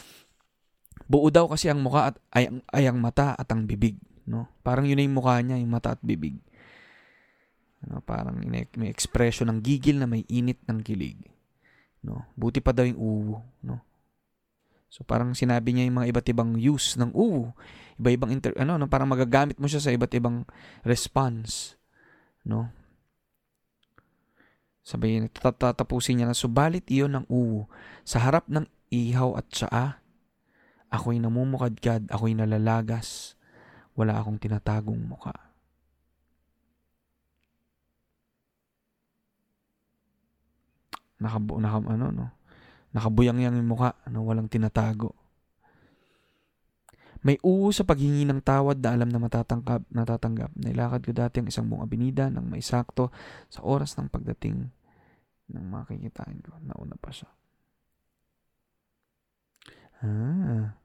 [1.12, 3.98] buo daw kasi ang mukha at ay, ay ang mata at ang bibig,
[4.30, 4.46] no?
[4.62, 6.38] Parang yun yung mukha niya, yung mata at bibig.
[7.86, 11.16] Ano, parang may expression ng gigil na may init ng kilig.
[12.04, 12.28] No?
[12.36, 13.36] Buti pa daw yung uwu.
[13.64, 13.80] No?
[14.90, 17.54] So parang sinabi niya yung mga iba't ibang use ng uwu.
[18.02, 20.50] Iba-ibang inter, ano, no, parang magagamit mo siya sa iba't ibang
[20.82, 21.78] response.
[22.42, 22.74] No?
[24.82, 27.70] Sabi niya, tatapusin niya na, subalit iyon ng uwu.
[28.02, 30.02] Sa harap ng ihaw at tsaa,
[30.90, 33.38] ako'y namumukadkad, ako'y nalalagas,
[33.94, 35.50] wala akong tinatagong muka.
[41.20, 42.26] nakabu naka, ano no
[42.96, 45.14] nakabuyang-yang yung mukha ano walang tinatago
[47.20, 50.56] may uwo sa paghingi ng tawad na alam na matatanggap, natatanggap.
[50.56, 53.12] Nailakad ko dati ang isang buong abinida nang may sakto
[53.52, 54.72] sa oras ng pagdating
[55.52, 56.56] ng makikitain ko.
[56.64, 57.28] Nauna pa siya.
[60.00, 60.80] Ah,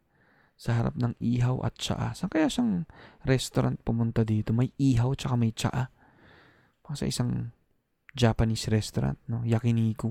[0.59, 2.19] sa harap ng ihaw at tsaa.
[2.19, 2.83] Saan kaya siyang
[3.23, 4.51] restaurant pumunta dito?
[4.51, 5.87] May ihaw tsaka may tsaa.
[6.99, 7.55] Sa isang
[8.11, 9.47] Japanese restaurant, no?
[9.47, 10.11] Yakiniku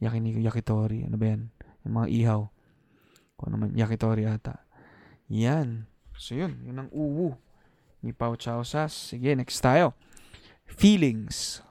[0.00, 1.42] yakiniku, yakitori, ano ba yan?
[1.84, 2.42] Yung mga ihaw.
[3.36, 4.64] Kung ano man, yakitori ata.
[5.28, 5.86] Yan.
[6.16, 7.36] So yun, yun ang uwu
[8.04, 8.92] ni Pao Chao Sas.
[8.92, 9.96] Sige, next tayo.
[10.68, 11.64] Feelings.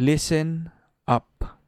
[0.00, 0.72] Listen
[1.04, 1.60] up.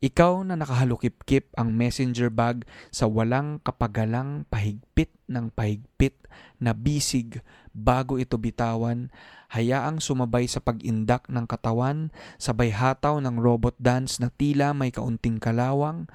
[0.00, 6.24] Ikaw na nakahalukip-kip ang messenger bag sa walang kapagalang pahigpit ng pahigpit
[6.56, 7.44] na bisig
[7.76, 9.12] bago ito bitawan,
[9.50, 15.42] hayaang sumabay sa pag-indak ng katawan, sabay hataw ng robot dance na tila may kaunting
[15.42, 16.06] kalawang,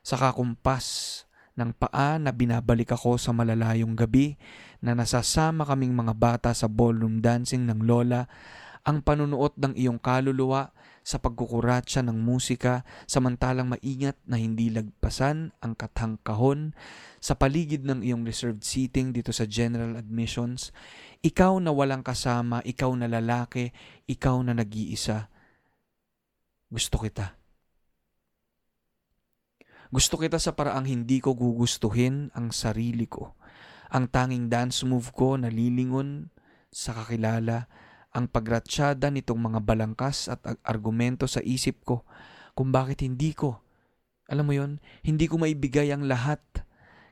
[0.00, 1.22] sa kakumpas
[1.58, 4.40] ng paa na binabalik ako sa malalayong gabi
[4.80, 8.24] na nasasama kaming mga bata sa ballroom dancing ng lola,
[8.88, 10.72] ang panunuot ng iyong kaluluwa
[11.08, 16.76] sa pagkukuratsa ng musika samantalang maingat na hindi lagpasan ang katang kahon
[17.16, 20.70] sa paligid ng iyong reserved seating dito sa general admissions,
[21.24, 23.74] ikaw na walang kasama, ikaw na lalaki,
[24.06, 25.26] ikaw na nag-iisa.
[26.68, 27.34] Gusto kita.
[29.88, 33.34] Gusto kita sa paraang hindi ko gugustuhin ang sarili ko.
[33.88, 36.28] Ang tanging dance move ko na lilingon
[36.68, 37.64] sa kakilala
[38.12, 42.04] ang pagratsyada nitong mga balangkas at argumento sa isip ko
[42.56, 43.60] kung bakit hindi ko.
[44.28, 44.72] Alam mo yon,
[45.04, 46.40] hindi ko maibigay ang lahat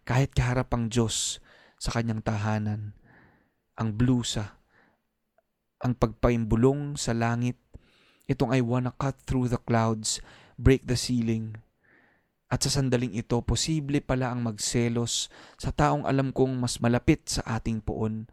[0.05, 1.41] kahit kaharap ang Diyos
[1.77, 2.96] sa kanyang tahanan.
[3.77, 4.57] Ang blusa,
[5.85, 7.61] ang pagpaimbulong sa langit,
[8.25, 10.25] itong I wanna cut through the clouds,
[10.57, 11.61] break the ceiling.
[12.49, 15.29] At sa sandaling ito, posible pala ang magselos
[15.61, 18.31] sa taong alam kong mas malapit sa ating poon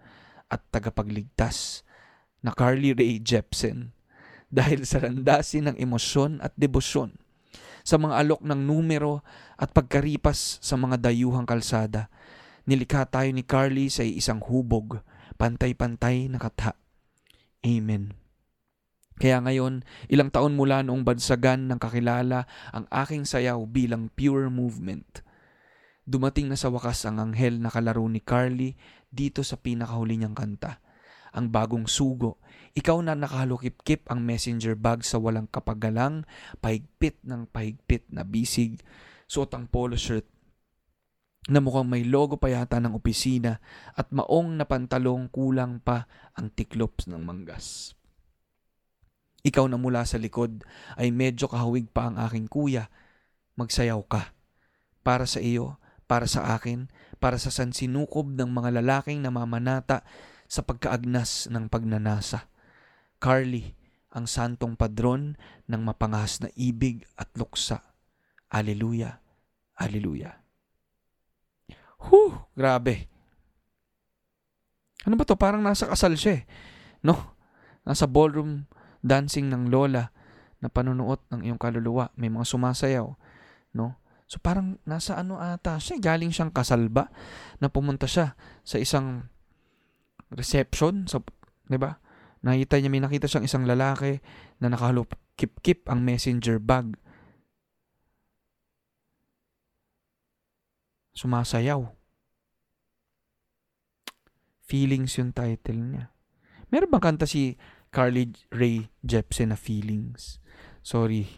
[0.47, 1.83] at tagapagligtas
[2.45, 3.91] na Carly Rae Jepsen
[4.53, 7.17] dahil sa landasin ng emosyon at debosyon
[7.83, 9.25] sa mga alok ng numero
[9.59, 12.07] at pagkaripas sa mga dayuhang kalsada.
[12.63, 15.03] Nilikha tayo ni Carly sa isang hubog,
[15.35, 16.77] pantay-pantay na katha.
[17.63, 18.13] Amen.
[19.17, 25.21] Kaya ngayon, ilang taon mula noong bansagan ng kakilala ang aking sayaw bilang pure movement.
[26.03, 28.75] Dumating na sa wakas ang anghel na kalaro ni Carly
[29.07, 30.83] dito sa pinakahuli niyang kanta
[31.33, 32.39] ang bagong sugo.
[32.77, 36.25] Ikaw na nakahalukip-kip ang messenger bag sa walang kapagalang,
[36.61, 38.81] pahigpit ng pahigpit na bisig,
[39.25, 40.25] suot ang polo shirt
[41.51, 43.59] na mukhang may logo pa yata ng opisina
[43.99, 46.07] at maong na pantalong kulang pa
[46.39, 47.97] ang tiklops ng manggas.
[49.43, 50.63] Ikaw na mula sa likod
[50.95, 52.87] ay medyo kahawig pa ang aking kuya.
[53.59, 54.31] Magsayaw ka.
[55.03, 56.87] Para sa iyo, para sa akin,
[57.19, 60.07] para sa sansinukob ng mga lalaking namamanata
[60.47, 62.47] sa pagkaagnas ng pagnanasa.
[63.19, 63.75] Carly,
[64.15, 65.35] ang santong padron
[65.67, 67.83] ng mapangahas na ibig at luksa.
[68.47, 69.19] Aleluya,
[69.75, 70.42] aleluya.
[72.09, 73.07] Huh, grabe.
[75.03, 75.35] Ano ba to?
[75.35, 76.43] Parang nasa kasal siya eh.
[77.03, 77.35] No?
[77.83, 78.67] Nasa ballroom
[79.03, 80.11] dancing ng lola
[80.63, 82.11] na panunuot ng iyong kaluluwa.
[82.15, 83.07] May mga sumasayaw.
[83.75, 83.99] No?
[84.27, 85.99] So parang nasa ano ata siya.
[85.99, 87.11] Galing siyang kasal ba?
[87.59, 89.27] Na pumunta siya sa isang
[90.33, 91.21] reception, so,
[91.69, 92.01] 'di ba?
[92.43, 94.19] Nakita niya may nakita siyang isang lalaki
[94.57, 96.97] na nakahalop kip-kip ang messenger bag.
[101.13, 101.93] Sumasayaw.
[104.65, 106.05] Feelings yung title niya.
[106.73, 107.57] Meron bang kanta si
[107.93, 110.41] Carly Ray Jepsen na Feelings?
[110.81, 111.29] Sorry.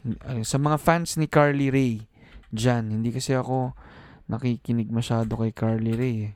[0.48, 2.08] Sa mga fans ni Carly Ray,
[2.56, 3.76] dyan, hindi kasi ako
[4.32, 6.34] nakikinig masyado kay Carly Ray eh.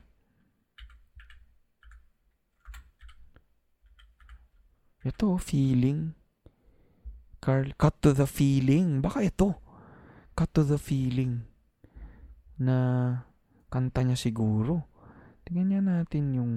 [5.00, 6.12] Ito, feeling.
[7.40, 9.00] Carl, cut to the feeling.
[9.00, 9.56] Baka ito.
[10.36, 11.48] Cut to the feeling.
[12.60, 12.76] Na
[13.70, 14.90] kanta niya siguro.
[15.46, 16.52] Tingnan niya natin yung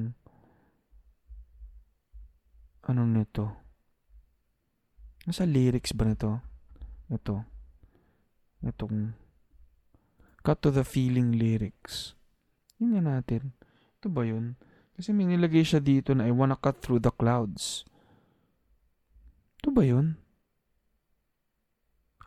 [2.83, 3.53] ano nito.
[5.23, 6.43] Nasa lyrics ba nito?
[7.07, 7.47] Ito.
[8.65, 9.15] Itong
[10.43, 12.17] cut to the feeling lyrics.
[12.75, 13.55] Tingnan natin.
[14.01, 14.59] Ito ba yun?
[14.99, 17.87] Kasi may nilagay siya dito na I wanna cut through the clouds.
[19.63, 20.19] Ito ba yun?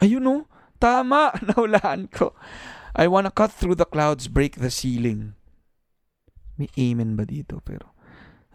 [0.01, 0.37] Ayun no?
[0.81, 1.37] Tama!
[1.53, 2.33] Nahulaan ko.
[2.97, 5.37] I wanna cut through the clouds, break the ceiling.
[6.57, 7.61] May amen ba dito?
[7.61, 7.93] Pero,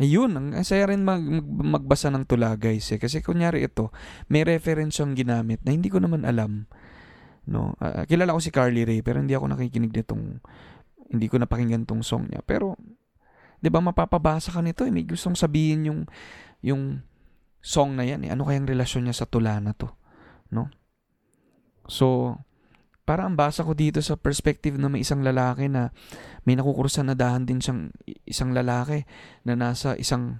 [0.01, 2.97] ayun, ang saya rin mag, mag, magbasa ng tula guys eh.
[2.97, 3.93] Kasi kunyari ito,
[4.33, 6.65] may reference yung ginamit na hindi ko naman alam.
[7.45, 10.41] No, uh, kilala ko si Carly Rae pero hindi ako nakikinig nitong
[11.11, 12.41] hindi ko napakinggan tong song niya.
[12.45, 12.77] Pero
[13.61, 15.99] 'di ba mapapabasa ka nito, eh, may gustong sabihin yung
[16.65, 17.05] yung
[17.61, 18.25] song na yan.
[18.25, 18.29] Eh.
[18.33, 19.89] Ano kayang relasyon niya sa tula na to?
[20.49, 20.69] No?
[21.85, 22.37] So,
[23.01, 25.89] para ang basa ko dito sa perspective na may isang lalaki na
[26.45, 27.91] may nakukurusan na dahan din siyang
[28.25, 29.03] isang lalaki
[29.45, 30.39] na nasa isang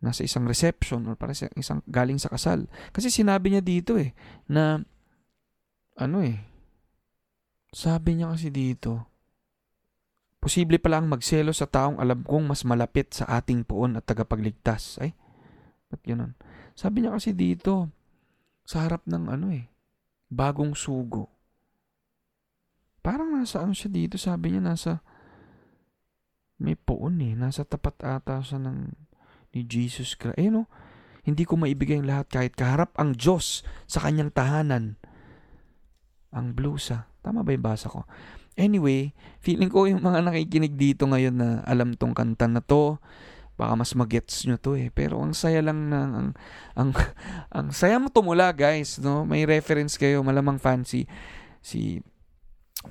[0.00, 2.68] nasa isang reception or para sa isang galing sa kasal.
[2.92, 4.16] Kasi sinabi niya dito eh
[4.48, 4.80] na
[6.00, 6.40] ano eh
[7.70, 9.10] sabi niya kasi dito
[10.40, 14.96] posible pala ang magselo sa taong alam kong mas malapit sa ating poon at tagapagligtas.
[14.96, 15.12] Ay,
[15.90, 16.38] Ba't ganun?
[16.78, 17.90] Sabi niya kasi dito,
[18.62, 19.66] sa harap ng ano eh,
[20.30, 21.28] bagong sugo.
[23.02, 25.02] Parang nasa ano siya dito, sabi niya nasa
[26.60, 28.78] may poon eh, nasa tapat ata siya ng
[29.50, 30.38] ni Jesus Christ.
[30.38, 30.70] Eh no,
[31.26, 34.96] hindi ko maibigay ang lahat kahit kaharap ang Diyos sa kanyang tahanan.
[36.30, 37.10] Ang blusa.
[37.20, 38.06] Tama ba yung basa ko?
[38.54, 43.02] Anyway, feeling ko yung mga nakikinig dito ngayon na alam tong kanta na to,
[43.60, 44.88] baka mas magets nyo to eh.
[44.88, 46.30] Pero ang saya lang na, ang,
[46.72, 46.90] ang,
[47.56, 49.28] ang saya mo tumula guys, no?
[49.28, 51.04] May reference kayo, malamang fancy.
[51.60, 52.00] Si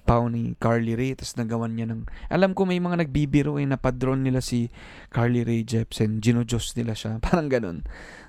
[0.06, 4.22] Pau ni Carly Rae, tapos nagawan niya ng, alam ko may mga nagbibiro eh, napadron
[4.22, 4.70] nila si
[5.10, 7.82] Carly Rae Jepsen, ginojos nila siya, parang ganun.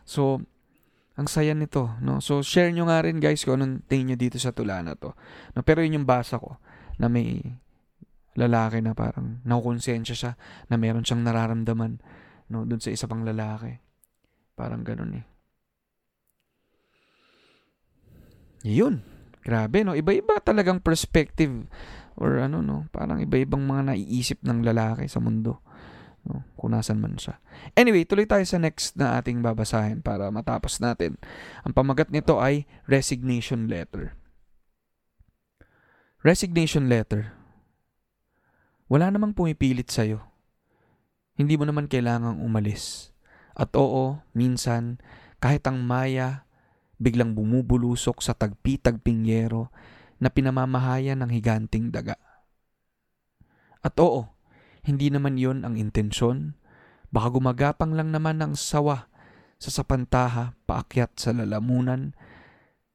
[0.08, 0.40] So,
[1.20, 2.24] ang saya nito, no?
[2.24, 5.12] So, share nyo nga rin guys kung anong tingin nyo dito sa tula na to.
[5.52, 5.60] No?
[5.60, 6.56] Pero yun yung basa ko,
[6.96, 7.44] na may
[8.40, 10.32] lalaki na parang nakukonsensya siya
[10.70, 12.00] na meron siyang nararamdaman
[12.50, 13.78] no, dun sa isa pang lalaki.
[14.58, 15.24] Parang ganun eh.
[18.66, 19.00] Yun.
[19.40, 19.96] Grabe, no?
[19.96, 21.64] Iba-iba talagang perspective
[22.20, 22.84] or ano, no?
[22.92, 25.64] Parang iba-ibang mga naiisip ng lalaki sa mundo.
[26.28, 26.44] No?
[26.60, 27.40] Kung nasan man siya.
[27.72, 31.16] Anyway, tuloy tayo sa next na ating babasahin para matapos natin.
[31.64, 34.12] Ang pamagat nito ay resignation letter.
[36.20, 37.32] Resignation letter.
[38.92, 40.29] Wala namang pumipilit sa'yo.
[41.40, 43.16] Hindi mo naman kailangang umalis.
[43.56, 45.00] At oo, minsan,
[45.40, 46.44] kahit ang maya
[47.00, 49.72] biglang bumubulusok sa tagpi-tagping yero
[50.20, 52.20] na pinamamahayan ng higanting daga.
[53.80, 54.28] At oo,
[54.84, 56.60] hindi naman yon ang intensyon.
[57.08, 59.08] Baka gumagapang lang naman ng sawa
[59.56, 62.12] sa sapantaha paakyat sa lalamunan,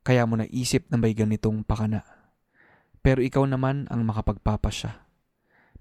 [0.05, 2.05] kaya mo naisip na may ganitong pakana.
[3.01, 5.01] Pero ikaw naman ang makapagpapasya.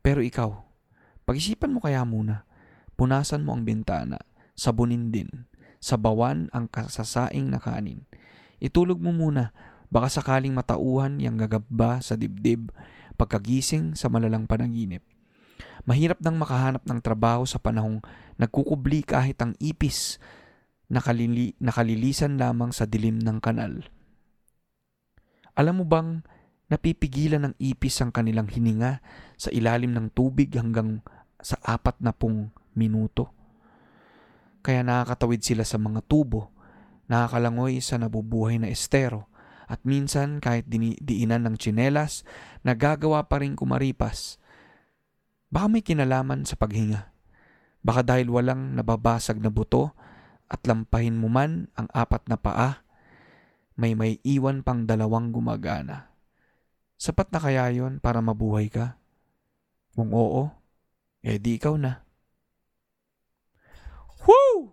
[0.01, 0.65] Pero ikaw,
[1.29, 2.49] pag-isipan mo kaya muna,
[2.95, 4.23] punasan mo ang bintana,
[4.55, 5.51] sabunin din,
[5.83, 8.07] sabawan ang kasasaing na kanin.
[8.63, 9.53] Itulog mo muna,
[9.93, 12.73] baka sakaling matauhan yung gagaba sa dibdib
[13.15, 15.05] pagkagising sa malalang panaginip.
[15.85, 18.01] Mahirap nang makahanap ng trabaho sa panahong
[18.41, 20.17] nagkukubli kahit ang ipis
[20.89, 23.85] nakalili, nakalilisan lamang sa dilim ng kanal.
[25.55, 26.25] Alam mo bang
[26.73, 28.99] napipigilan ng ipis ang kanilang hininga
[29.37, 31.05] sa ilalim ng tubig hanggang
[31.45, 33.35] sa apat na pung minuto?
[34.65, 36.55] Kaya nakakatawid sila sa mga tubo,
[37.11, 39.29] nakakalangoy sa nabubuhay na estero,
[39.65, 42.25] at minsan kahit dini- diinan ng tsinelas,
[42.65, 44.37] nagagawa pa rin kumaripas.
[45.49, 47.13] Baka may kinalaman sa paghinga.
[47.85, 49.93] Baka dahil walang nababasag na buto
[50.49, 52.85] at lampahin mo man ang apat na paa,
[53.75, 56.15] may may iwan pang dalawang gumagana.
[56.95, 58.97] Sapat na kaya yon para mabuhay ka?
[59.93, 60.51] Kung oo,
[61.21, 62.04] eh di ikaw na.
[64.25, 64.73] Woo!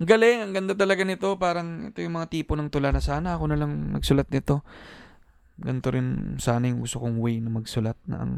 [0.00, 1.36] Ang galing, ang ganda talaga nito.
[1.36, 4.64] Parang ito yung mga tipo ng tula na sana ako na lang nagsulat nito.
[5.60, 8.32] Ganito rin sana yung gusto kong way na magsulat na ang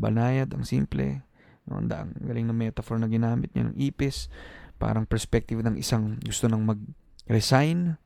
[0.00, 1.20] banayad, ang simple.
[1.68, 4.32] Ang ang galing na metaphor na ginamit niya ng ipis.
[4.80, 8.00] Parang perspective ng isang gusto nang mag-resign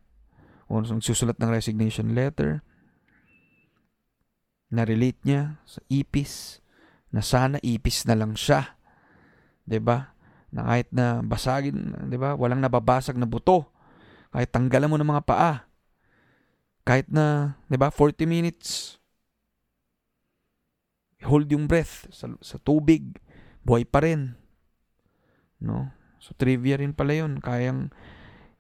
[0.67, 2.67] o nagsusulat ng resignation letter.
[4.75, 6.59] Na-relate niya sa ipis
[7.15, 8.82] na sana ipis na lang siya.
[9.67, 10.15] 'Di ba?
[10.53, 12.37] Na kahit na basagin, 'di ba?
[12.37, 13.69] Walang nababasag na buto.
[14.33, 15.55] Kahit tanggalan mo ng mga paa.
[16.83, 18.99] Kahit na, 'di ba, 40 minutes
[21.23, 23.19] hold yung breath sa, sa tubig,
[23.63, 24.35] buhay pa rin.
[25.63, 25.95] No?
[26.19, 27.95] So trivia rin pala 'yon, kayang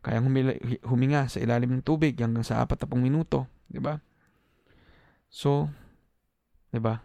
[0.03, 0.55] kayang humila,
[0.86, 4.03] huminga sa ilalim ng tubig hanggang sa 40 minuto, 'di ba?
[5.30, 5.70] So,
[6.74, 7.03] 'di ba?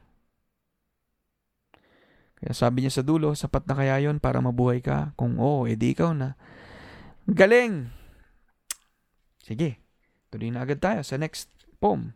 [2.37, 5.17] Kaya sabi niya sa dulo, sapat na kaya yon para mabuhay ka?
[5.17, 6.37] Kung oo, edi ikaw na.
[7.25, 7.89] Galing!
[9.41, 9.81] Sige,
[10.29, 11.49] tuloy na agad tayo sa next
[11.81, 12.13] poem.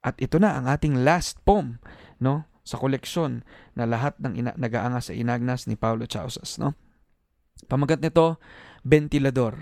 [0.00, 1.78] At ito na ang ating last poem,
[2.18, 2.48] no?
[2.62, 3.42] Sa koleksyon
[3.74, 6.74] na lahat ng ina- nag-aanga sa inagnas ni Paulo Chausas, no?
[7.66, 8.40] Pamagat nito,
[8.82, 9.58] Ventilador.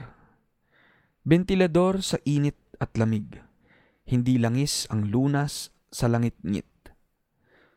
[1.26, 3.36] Ventilador sa init at lamig.
[4.08, 6.68] Hindi langis ang lunas sa langit-ngit.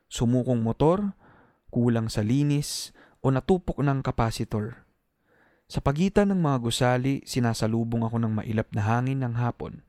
[0.07, 1.17] Sumukong motor,
[1.73, 2.93] kulang sa linis,
[3.25, 4.85] o natupok ng kapasitor.
[5.65, 9.81] Sa pagitan ng mga gusali, sinasalubong ako ng mailap na hangin ng hapon.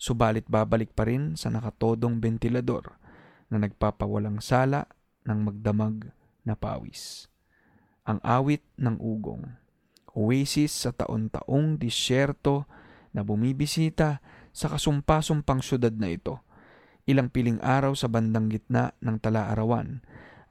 [0.00, 2.96] Subalit babalik pa rin sa nakatodong ventilador
[3.52, 4.88] na nagpapawalang sala
[5.26, 6.14] ng magdamag
[6.46, 7.28] na pawis.
[8.08, 9.58] Ang awit ng ugong.
[10.16, 12.64] Oasis sa taon-taong disyerto
[13.12, 14.22] na bumibisita
[14.54, 16.40] sa kasumpa-sumpang syudad na ito.
[17.04, 20.00] Ilang piling araw sa bandang gitna ng tala-arawan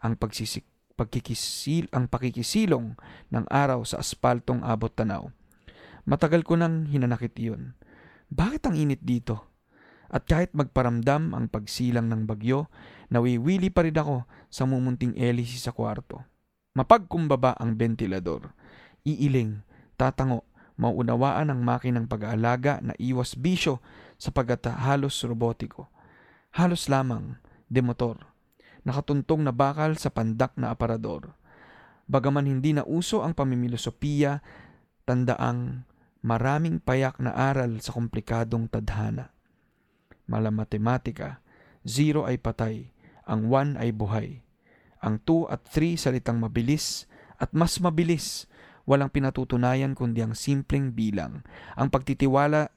[0.01, 0.65] ang pagsisik
[0.97, 2.97] pagkikisil ang pakikisilong
[3.29, 5.29] ng araw sa aspaltong abot tanaw.
[6.09, 7.77] Matagal ko nang hinanakit yun.
[8.33, 9.45] Bakit ang init dito?
[10.09, 12.67] At kahit magparamdam ang pagsilang ng bagyo,
[13.13, 16.23] nawiwili pa rin ako sa mumunting elisi sa kwarto.
[16.73, 18.51] Mapagkumbaba ang ventilador.
[19.03, 19.61] Iiling,
[19.99, 20.47] tatango,
[20.79, 23.83] mauunawaan ang makinang pag-aalaga na iwas bisyo
[24.15, 25.91] sapagat halos robotiko.
[26.55, 27.35] Halos lamang,
[27.67, 28.26] demotor.
[28.87, 31.35] Nakatuntong na bakal sa pandak na aparador.
[32.07, 34.39] Bagaman hindi na uso ang pamimilosopiya,
[35.03, 35.83] tandaang
[36.23, 39.35] maraming payak na aral sa komplikadong tadhana.
[40.23, 41.43] Mala matematika,
[41.83, 42.95] zero ay patay,
[43.27, 44.39] ang one ay buhay.
[45.03, 47.05] Ang two at three salitang mabilis
[47.37, 48.47] at mas mabilis,
[48.87, 51.43] walang pinatutunayan kundi ang simpleng bilang.
[51.75, 52.71] Ang pagtitiwala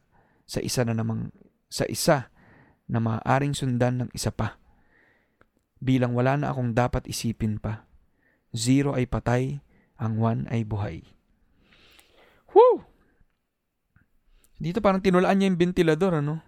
[0.46, 1.30] sa isa na namang
[1.70, 2.34] sa isa
[2.90, 4.59] na maaaring sundan ng isa pa.
[5.80, 7.88] Bilang wala na akong dapat isipin pa.
[8.52, 9.64] Zero ay patay,
[9.96, 11.00] ang one ay buhay.
[12.52, 12.84] Woo!
[14.60, 16.44] Dito parang tinulaan niya yung ventilador, ano?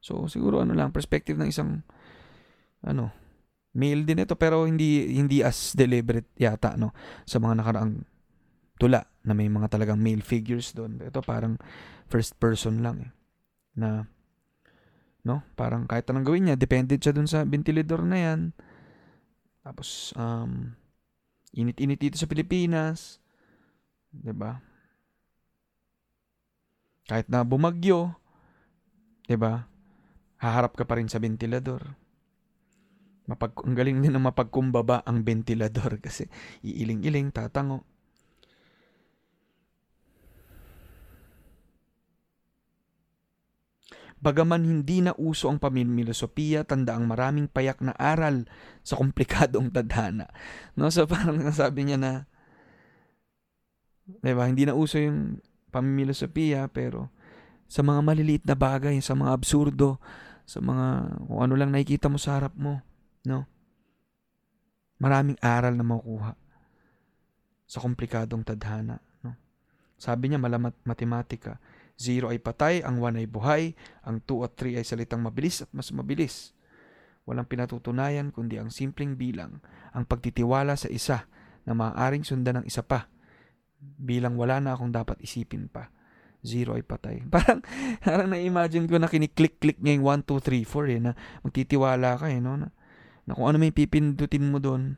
[0.00, 1.84] So, siguro ano lang, perspective ng isang,
[2.80, 3.12] ano,
[3.76, 6.96] male din ito, pero hindi, hindi as deliberate yata, no?
[7.28, 8.08] Sa mga nakaraang
[8.80, 11.04] tula na may mga talagang male figures doon.
[11.04, 11.60] Ito parang
[12.08, 13.12] first person lang, eh.
[13.76, 14.08] Na,
[15.28, 15.44] no?
[15.52, 18.40] Parang kahit anong gawin niya, dependent siya dun sa ventilador na yan.
[19.60, 20.72] Tapos, um,
[21.50, 23.18] Init-init dito sa Pilipinas.
[24.14, 24.62] ba?
[27.10, 28.14] Kahit na bumagyo,
[29.34, 29.66] ba?
[30.38, 31.82] Haharap ka pa rin sa ventilador.
[33.26, 36.30] Mapag ang galing din na mapagkumbaba ang ventilador kasi
[36.62, 37.82] iiling-iling, tatango.
[44.20, 48.44] Bagaman hindi na uso ang pamimilosopiya, tanda ang maraming payak na aral
[48.84, 50.28] sa komplikadong tadhana.
[50.76, 50.92] No?
[50.92, 52.12] So parang nasabi niya na,
[54.20, 55.40] diba, hindi na uso yung
[55.72, 57.08] pamimilosopiya, pero
[57.70, 59.96] sa mga maliliit na bagay, sa mga absurdo,
[60.44, 62.82] sa mga kung ano lang nakikita mo sa harap mo,
[63.22, 63.46] no?
[65.00, 66.34] Maraming aral na makukuha
[67.70, 69.38] sa komplikadong tadhana, no?
[69.94, 71.62] Sabi niya malamat matematika,
[72.00, 73.76] 0 ay patay, ang 1 ay buhay,
[74.08, 76.56] ang 2 at 3 ay salitang mabilis at mas mabilis.
[77.28, 79.60] Walang pinatutunayan kundi ang simpleng bilang,
[79.92, 81.28] ang pagtitiwala sa isa
[81.68, 83.12] na maaaring sundan ng isa pa.
[83.80, 85.92] Bilang wala na akong dapat isipin pa.
[86.40, 87.20] 0 ay patay.
[87.34, 87.60] Parang,
[88.00, 91.12] parang na-imagine ko na kiniklik-click niya yung 1, 2, 3, 4 eh, na
[91.44, 92.56] magtitiwala ka eh, no?
[92.56, 92.72] Na,
[93.28, 94.96] na kung ano may pipindutin mo doon,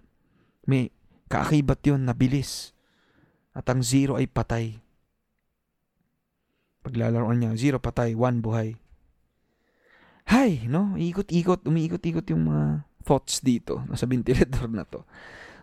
[0.71, 0.95] may
[1.27, 2.71] kaakibat yun na bilis.
[3.59, 4.79] At ang 0 ay patay.
[6.83, 8.75] Paglalaroan niya, zero patay, one buhay.
[10.31, 10.95] Hay, no?
[10.99, 15.03] Ikot-ikot, umiikot-ikot yung mga thoughts dito sa ventilator na to.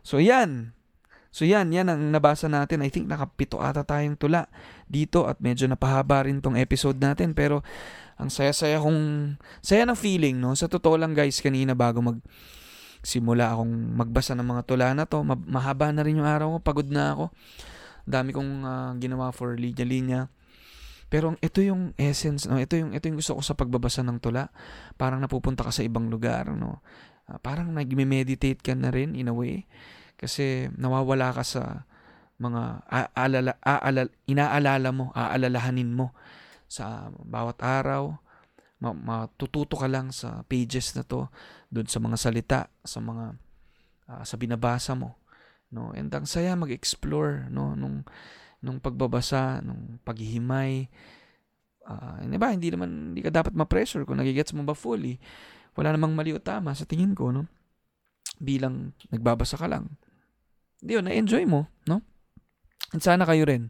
[0.03, 0.75] So, yan.
[1.29, 1.71] So, yan.
[1.71, 2.81] Yan ang nabasa natin.
[2.83, 4.49] I think nakapito ata tayong tula
[4.89, 7.35] dito at medyo napahaba rin tong episode natin.
[7.35, 7.61] Pero,
[8.19, 10.51] ang saya-saya kong, saya ng feeling, no?
[10.55, 12.19] Sa totoo lang, guys, kanina bago mag,
[12.99, 15.23] simula akong magbasa ng mga tula na to.
[15.23, 16.57] Mahaba na rin yung araw ko.
[16.59, 17.31] Pagod na ako.
[18.09, 20.27] Dami kong uh, ginawa for linya-linya.
[21.09, 22.61] Pero ito yung essence, no?
[22.61, 24.53] ito yung ito yung gusto ko sa pagbabasa ng tula.
[24.95, 26.85] Parang napupunta ka sa ibang lugar, no.
[27.25, 29.65] Uh, parang nagme-meditate ka na rin in a way
[30.17, 31.89] kasi nawawala ka sa
[32.39, 36.15] mga aalala, aalala, inaalala mo, aalalahanin mo
[36.69, 38.15] sa bawat araw.
[38.79, 41.27] Matututo ka lang sa pages na to,
[41.67, 43.35] doon sa mga salita, sa mga
[44.07, 45.19] uh, sa binabasa mo,
[45.69, 45.91] no.
[45.93, 48.07] And ang saya mag-explore, no, nung
[48.59, 50.87] nung pagbabasa, nung paghihimay.
[51.89, 55.17] Uh, di ba, hindi naman, hindi ka dapat ma-pressure kung nagigets mo ba fully.
[55.73, 57.47] Wala namang mali o tama sa tingin ko, no?
[58.37, 59.95] Bilang nagbabasa ka lang.
[60.79, 62.03] Hindi yun, na-enjoy mo, no?
[62.89, 63.69] At sana kayo rin,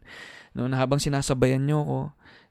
[0.56, 2.00] no, na habang sinasabayan nyo ko,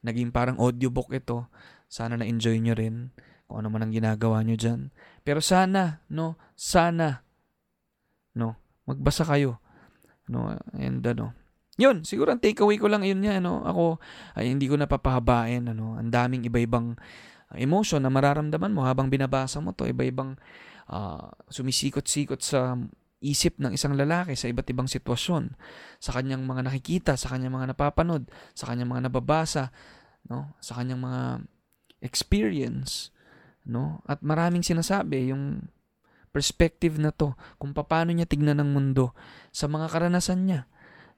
[0.05, 1.49] naging parang audiobook ito,
[1.89, 3.09] sana na-enjoy nyo rin
[3.49, 4.93] kung ano man ang ginagawa nyo dyan.
[5.25, 7.25] Pero sana, no, sana,
[8.37, 8.53] no,
[8.85, 9.57] magbasa kayo,
[10.29, 11.33] no, and ano,
[11.80, 14.03] yun, siguro ang takeaway ko lang yun niya, ano, ako
[14.36, 16.99] ay hindi ko napapahabain, ano, ang daming iba-ibang
[17.55, 20.36] emotion na mararamdaman mo habang binabasa mo to, iba-ibang
[20.91, 22.75] uh, sumisikot-sikot sa
[23.23, 25.55] isip ng isang lalaki sa iba't ibang sitwasyon,
[26.03, 29.71] sa kanyang mga nakikita, sa kanyang mga napapanood, sa kanyang mga nababasa,
[30.27, 31.23] no, sa kanyang mga
[32.03, 33.11] experience,
[33.63, 35.71] no, at maraming sinasabi yung
[36.30, 39.17] perspective na to kung paano niya tignan ang mundo
[39.49, 40.69] sa mga karanasan niya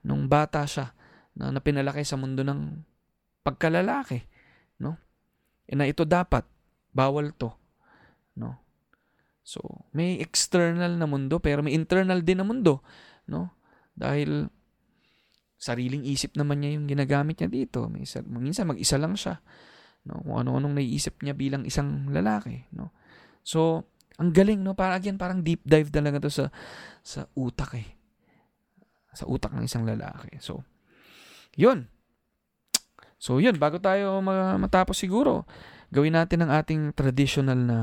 [0.06, 0.94] nung bata siya
[1.38, 2.84] na napinalaki sa mundo ng
[3.42, 4.22] pagkalalaki,
[4.82, 4.98] no?
[5.66, 6.46] E na ito dapat
[6.92, 7.54] bawal to,
[8.38, 8.60] no?
[9.42, 12.86] So, may external na mundo pero may internal din na mundo,
[13.26, 13.54] no?
[13.98, 14.50] Dahil
[15.62, 17.86] sariling isip naman niya yung ginagamit niya dito.
[17.86, 19.38] Minsan, minsan mag-isa lang siya.
[20.10, 20.18] No?
[20.26, 22.66] Kung ano-anong naiisip niya bilang isang lalaki.
[22.74, 22.90] No?
[23.46, 23.86] So,
[24.18, 24.74] ang galing, no?
[24.74, 26.50] Para, again, parang deep dive talaga to sa,
[27.06, 28.01] sa utak eh.
[29.12, 30.40] Sa utak ng isang lalaki.
[30.40, 30.64] So,
[31.56, 31.92] yun.
[33.20, 33.60] So, yun.
[33.60, 35.44] Bago tayo ma- matapos siguro,
[35.92, 37.80] gawin natin ang ating traditional na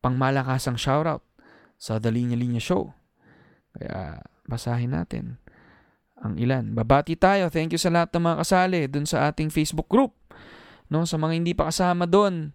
[0.00, 1.20] pangmalakasang shoutout
[1.76, 2.94] sa The Linya Linya Show.
[3.76, 5.38] Kaya, basahin natin
[6.20, 6.76] ang ilan.
[6.76, 7.48] Babati tayo.
[7.48, 10.12] Thank you sa lahat ng mga kasali dun sa ating Facebook group.
[10.90, 12.50] No, sa mga hindi pa kasama doon,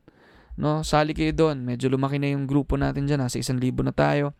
[0.60, 1.64] no, sali kayo doon.
[1.64, 4.36] Medyo lumaki na yung grupo natin diyan, nasa isang libo na tayo.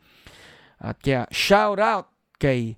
[0.80, 2.76] At kaya shout out kay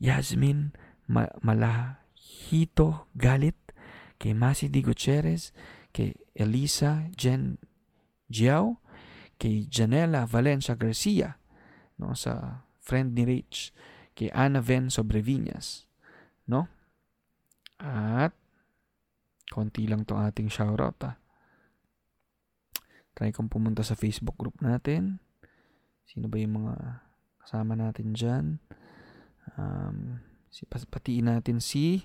[0.00, 0.76] Yasmin
[1.08, 3.58] Ma- Malahito Galit,
[4.20, 5.52] kay Masi Di Gutierrez,
[5.90, 7.58] kay Elisa Jen
[8.30, 8.78] Jiao,
[9.40, 11.40] kay Janela Valencia Garcia,
[11.98, 13.72] no, sa friend ni Rich,
[14.14, 15.88] kay Ana Ven Sobreviñas,
[16.46, 16.68] no?
[17.80, 18.36] At
[19.50, 21.16] konti lang tong ating shoutout ah.
[23.16, 25.18] Try kong pumunta sa Facebook group natin.
[26.06, 27.04] Sino ba yung mga
[27.42, 28.46] kasama natin dyan?
[29.58, 30.20] Um,
[30.50, 32.04] si, patiin natin si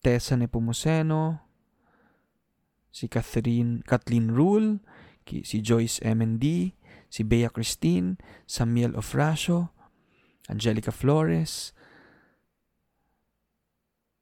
[0.00, 1.44] Tessa Nepomuceno,
[2.90, 4.80] si Catherine, Kathleen Rule,
[5.44, 6.72] si Joyce MND,
[7.12, 8.16] si Bea Christine,
[8.46, 9.72] Samuel Ofracio,
[10.48, 11.74] Angelica Flores,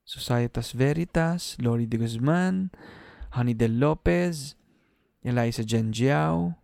[0.04, 2.70] Societas Veritas, Lori de Guzman,
[3.32, 4.57] Honey Del Lopez,
[5.22, 6.54] Eliza Jen Jiao,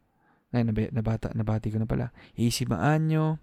[0.55, 3.43] ay, nab- nabata, nabati ko na pala, AC Maanyo,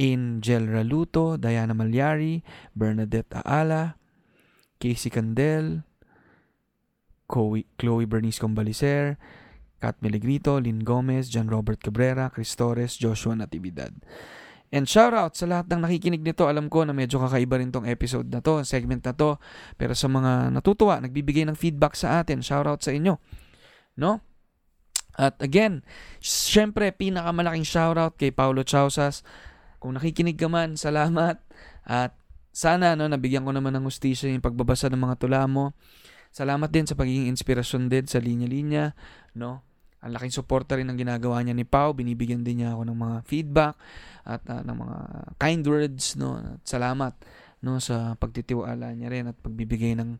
[0.00, 2.42] Angel Raluto, Diana Malyari,
[2.74, 4.00] Bernadette Aala,
[4.80, 5.84] Casey Candel,
[7.28, 9.20] Chloe, Bernice Combalicer,
[9.78, 13.92] Kat Melegrito, Lynn Gomez, John Robert Cabrera, Chris Torres, Joshua Natividad.
[14.70, 16.46] And shout out sa lahat ng nakikinig nito.
[16.46, 19.34] Alam ko na medyo kakaiba rin tong episode na to, segment na to.
[19.74, 23.18] Pero sa mga natutuwa, nagbibigay ng feedback sa atin, shout out sa inyo.
[24.00, 24.24] No?
[25.20, 25.84] At again,
[26.24, 29.20] syempre, pinakamalaking shout out kay Paulo Chausas.
[29.76, 31.36] Kung nakikinig ka man, salamat.
[31.84, 32.16] At
[32.50, 35.76] sana no, nabigyan ko naman ng hustisya yung pagbabasa ng mga tula mo.
[36.32, 38.94] Salamat din sa pagiging inspirasyon din sa linya-linya,
[39.34, 39.66] no?
[40.00, 41.92] Ang laking suporta rin ng ginagawa niya ni Pau.
[41.92, 43.74] Binibigyan din niya ako ng mga feedback
[44.24, 44.98] at uh, ng mga
[45.36, 46.40] kind words, no?
[46.40, 47.12] At salamat
[47.60, 50.16] no sa pagtitiwala niya rin at pagbibigay ng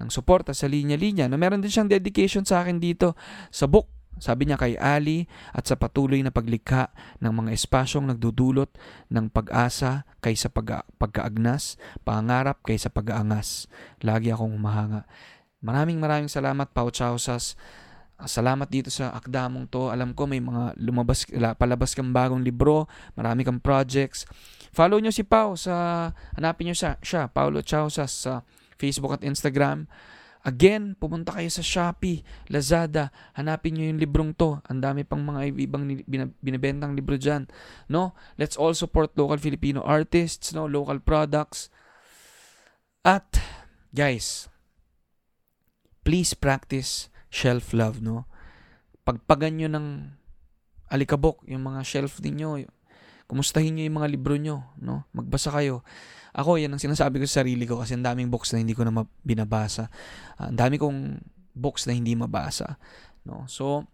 [0.00, 1.30] ng suporta sa linya-linya.
[1.30, 3.14] No, meron din siyang dedication sa akin dito
[3.54, 5.24] sa book sabi niya kay Ali
[5.56, 6.92] at sa patuloy na paglikha
[7.24, 8.68] ng mga espasyong nagdudulot
[9.08, 13.70] ng pag-asa kaysa pag pagkaagnas, pangarap kaysa pag-aangas.
[14.04, 15.08] Lagi akong humahanga.
[15.64, 17.56] Maraming maraming salamat, Pau Chausas.
[18.28, 19.88] Salamat dito sa akdamong to.
[19.88, 21.24] Alam ko may mga lumabas,
[21.56, 22.84] palabas kang bagong libro,
[23.16, 24.28] marami kang projects.
[24.70, 28.44] Follow nyo si Pau sa, hanapin nyo siya, siya Paulo Chausas sa
[28.78, 29.88] Facebook at Instagram.
[30.40, 34.56] Again, pumunta kayo sa Shopee, Lazada, hanapin nyo yung librong to.
[34.72, 35.84] Ang dami pang mga ibang
[36.40, 37.44] binibentang libro dyan.
[37.92, 38.16] No?
[38.40, 40.64] Let's all support local Filipino artists, no?
[40.64, 41.68] local products.
[43.04, 43.36] At,
[43.92, 44.48] guys,
[46.08, 48.26] please practice shelf love, no?
[49.06, 49.86] Pagpagan nyo ng
[50.90, 52.66] alikabok yung mga shelf ninyo.
[53.30, 55.06] Kumustahin nyo yung mga libro nyo, no?
[55.14, 55.86] Magbasa kayo.
[56.34, 58.86] Ako, yan ang sinasabi ko sa sarili ko kasi ang daming books na hindi ko
[58.86, 59.90] na binabasa.
[60.38, 61.18] Uh, ang dami kong
[61.54, 62.78] books na hindi mabasa.
[63.26, 63.46] No?
[63.50, 63.86] So,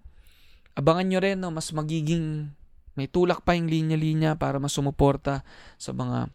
[0.76, 2.53] abangan nyo rin, no, mas magiging
[2.97, 5.45] may tulak pa yung linya-linya para mas sumuporta
[5.76, 6.32] sa mga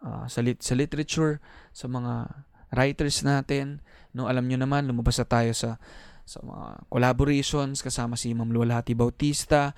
[0.00, 1.40] uh, sa, lit- sa literature,
[1.72, 3.84] sa mga writers natin.
[4.12, 5.80] No, alam nyo naman, lumabas na tayo sa
[6.24, 9.76] sa mga collaborations kasama si Ma'am Luwalhati Bautista,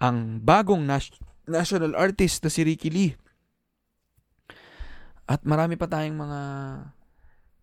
[0.00, 3.12] ang bagong nas- national artist na si Ricky Lee.
[5.24, 6.40] At marami pa tayong mga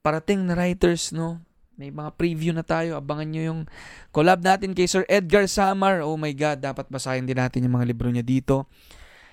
[0.01, 1.41] parating na writers, no?
[1.77, 2.97] May mga preview na tayo.
[2.97, 3.61] Abangan nyo yung
[4.13, 6.05] collab natin kay Sir Edgar Samar.
[6.05, 8.69] Oh my God, dapat basahin din natin yung mga libro niya dito.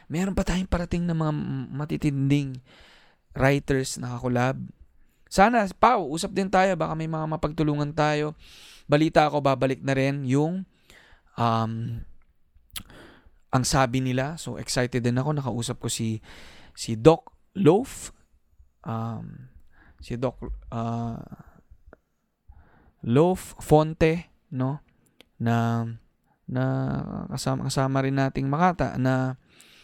[0.09, 1.33] Meron pa tayong parating na mga
[1.69, 2.57] matitinding
[3.37, 4.57] writers na kakolab.
[5.29, 6.73] Sana, Pau, usap din tayo.
[6.73, 8.33] Baka may mga mapagtulungan tayo.
[8.89, 10.65] Balita ako, babalik na rin yung
[11.37, 11.73] um,
[13.49, 14.41] ang sabi nila.
[14.41, 15.37] So, excited din ako.
[15.37, 16.25] Nakausap ko si
[16.73, 18.17] si Doc Loaf
[18.89, 19.51] um,
[19.99, 20.39] si Doc
[20.71, 21.19] uh,
[23.07, 24.83] Loaf Fonte no
[25.39, 25.87] na
[26.49, 26.65] na
[27.31, 29.37] kasama kasama rin nating Makata na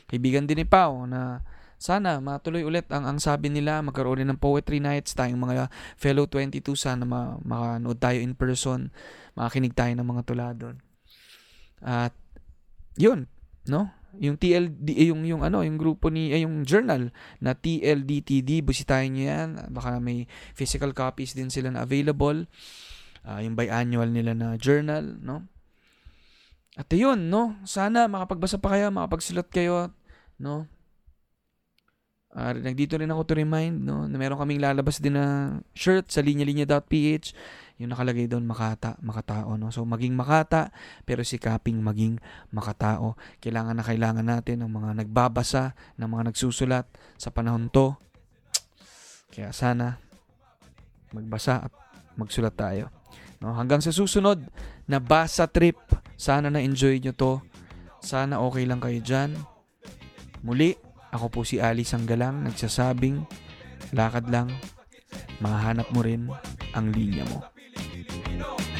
[0.08, 1.44] kaibigan din ni Pau na
[1.84, 5.68] sana matuloy ulit ang ang sabi nila magkaroon rin ng poetry nights tayong mga
[6.00, 8.88] fellow 22 sana ma, makanood tayo in person
[9.36, 10.80] makinig tayo ng mga tula doon
[11.84, 12.16] at
[12.96, 13.28] yun,
[13.68, 13.92] no?
[14.16, 17.12] Yung TLD, eh, yung, yung ano, yung grupo ni, eh, yung journal
[17.42, 19.48] na TLDTD, busitahin nyo yan.
[19.74, 22.46] Baka may physical copies din sila na available.
[23.26, 25.44] Ah, yung biannual nila na journal, no?
[26.78, 27.58] At yun, no?
[27.66, 29.90] Sana makapagbasa pa kayo, makapagsulat kayo,
[30.38, 30.70] no?
[32.34, 34.10] Uh, nagdito rin ako to remind, no?
[34.10, 37.30] Na meron kaming lalabas din na shirt sa linya-linya.ph.
[37.78, 39.70] Yung nakalagay doon, makata, makatao, no?
[39.70, 40.74] So, maging makata,
[41.06, 42.18] pero sikaping maging
[42.50, 43.14] makatao.
[43.38, 47.94] Kailangan na kailangan natin ng mga nagbabasa, ng mga nagsusulat sa panahon to.
[49.30, 50.02] Kaya sana,
[51.14, 51.72] magbasa at
[52.18, 52.90] magsulat tayo.
[53.38, 53.54] No?
[53.54, 54.42] Hanggang sa susunod
[54.90, 55.78] na basa trip,
[56.18, 57.32] sana na-enjoy nyo to.
[58.02, 59.38] Sana okay lang kayo dyan.
[60.42, 60.76] Muli,
[61.14, 63.22] ako po si Ali Sanggalang nagsasabing
[63.94, 64.50] lakad lang,
[65.38, 66.26] mahanap mo rin
[66.74, 67.46] ang linya mo.
[67.62, 68.73] Pilipino.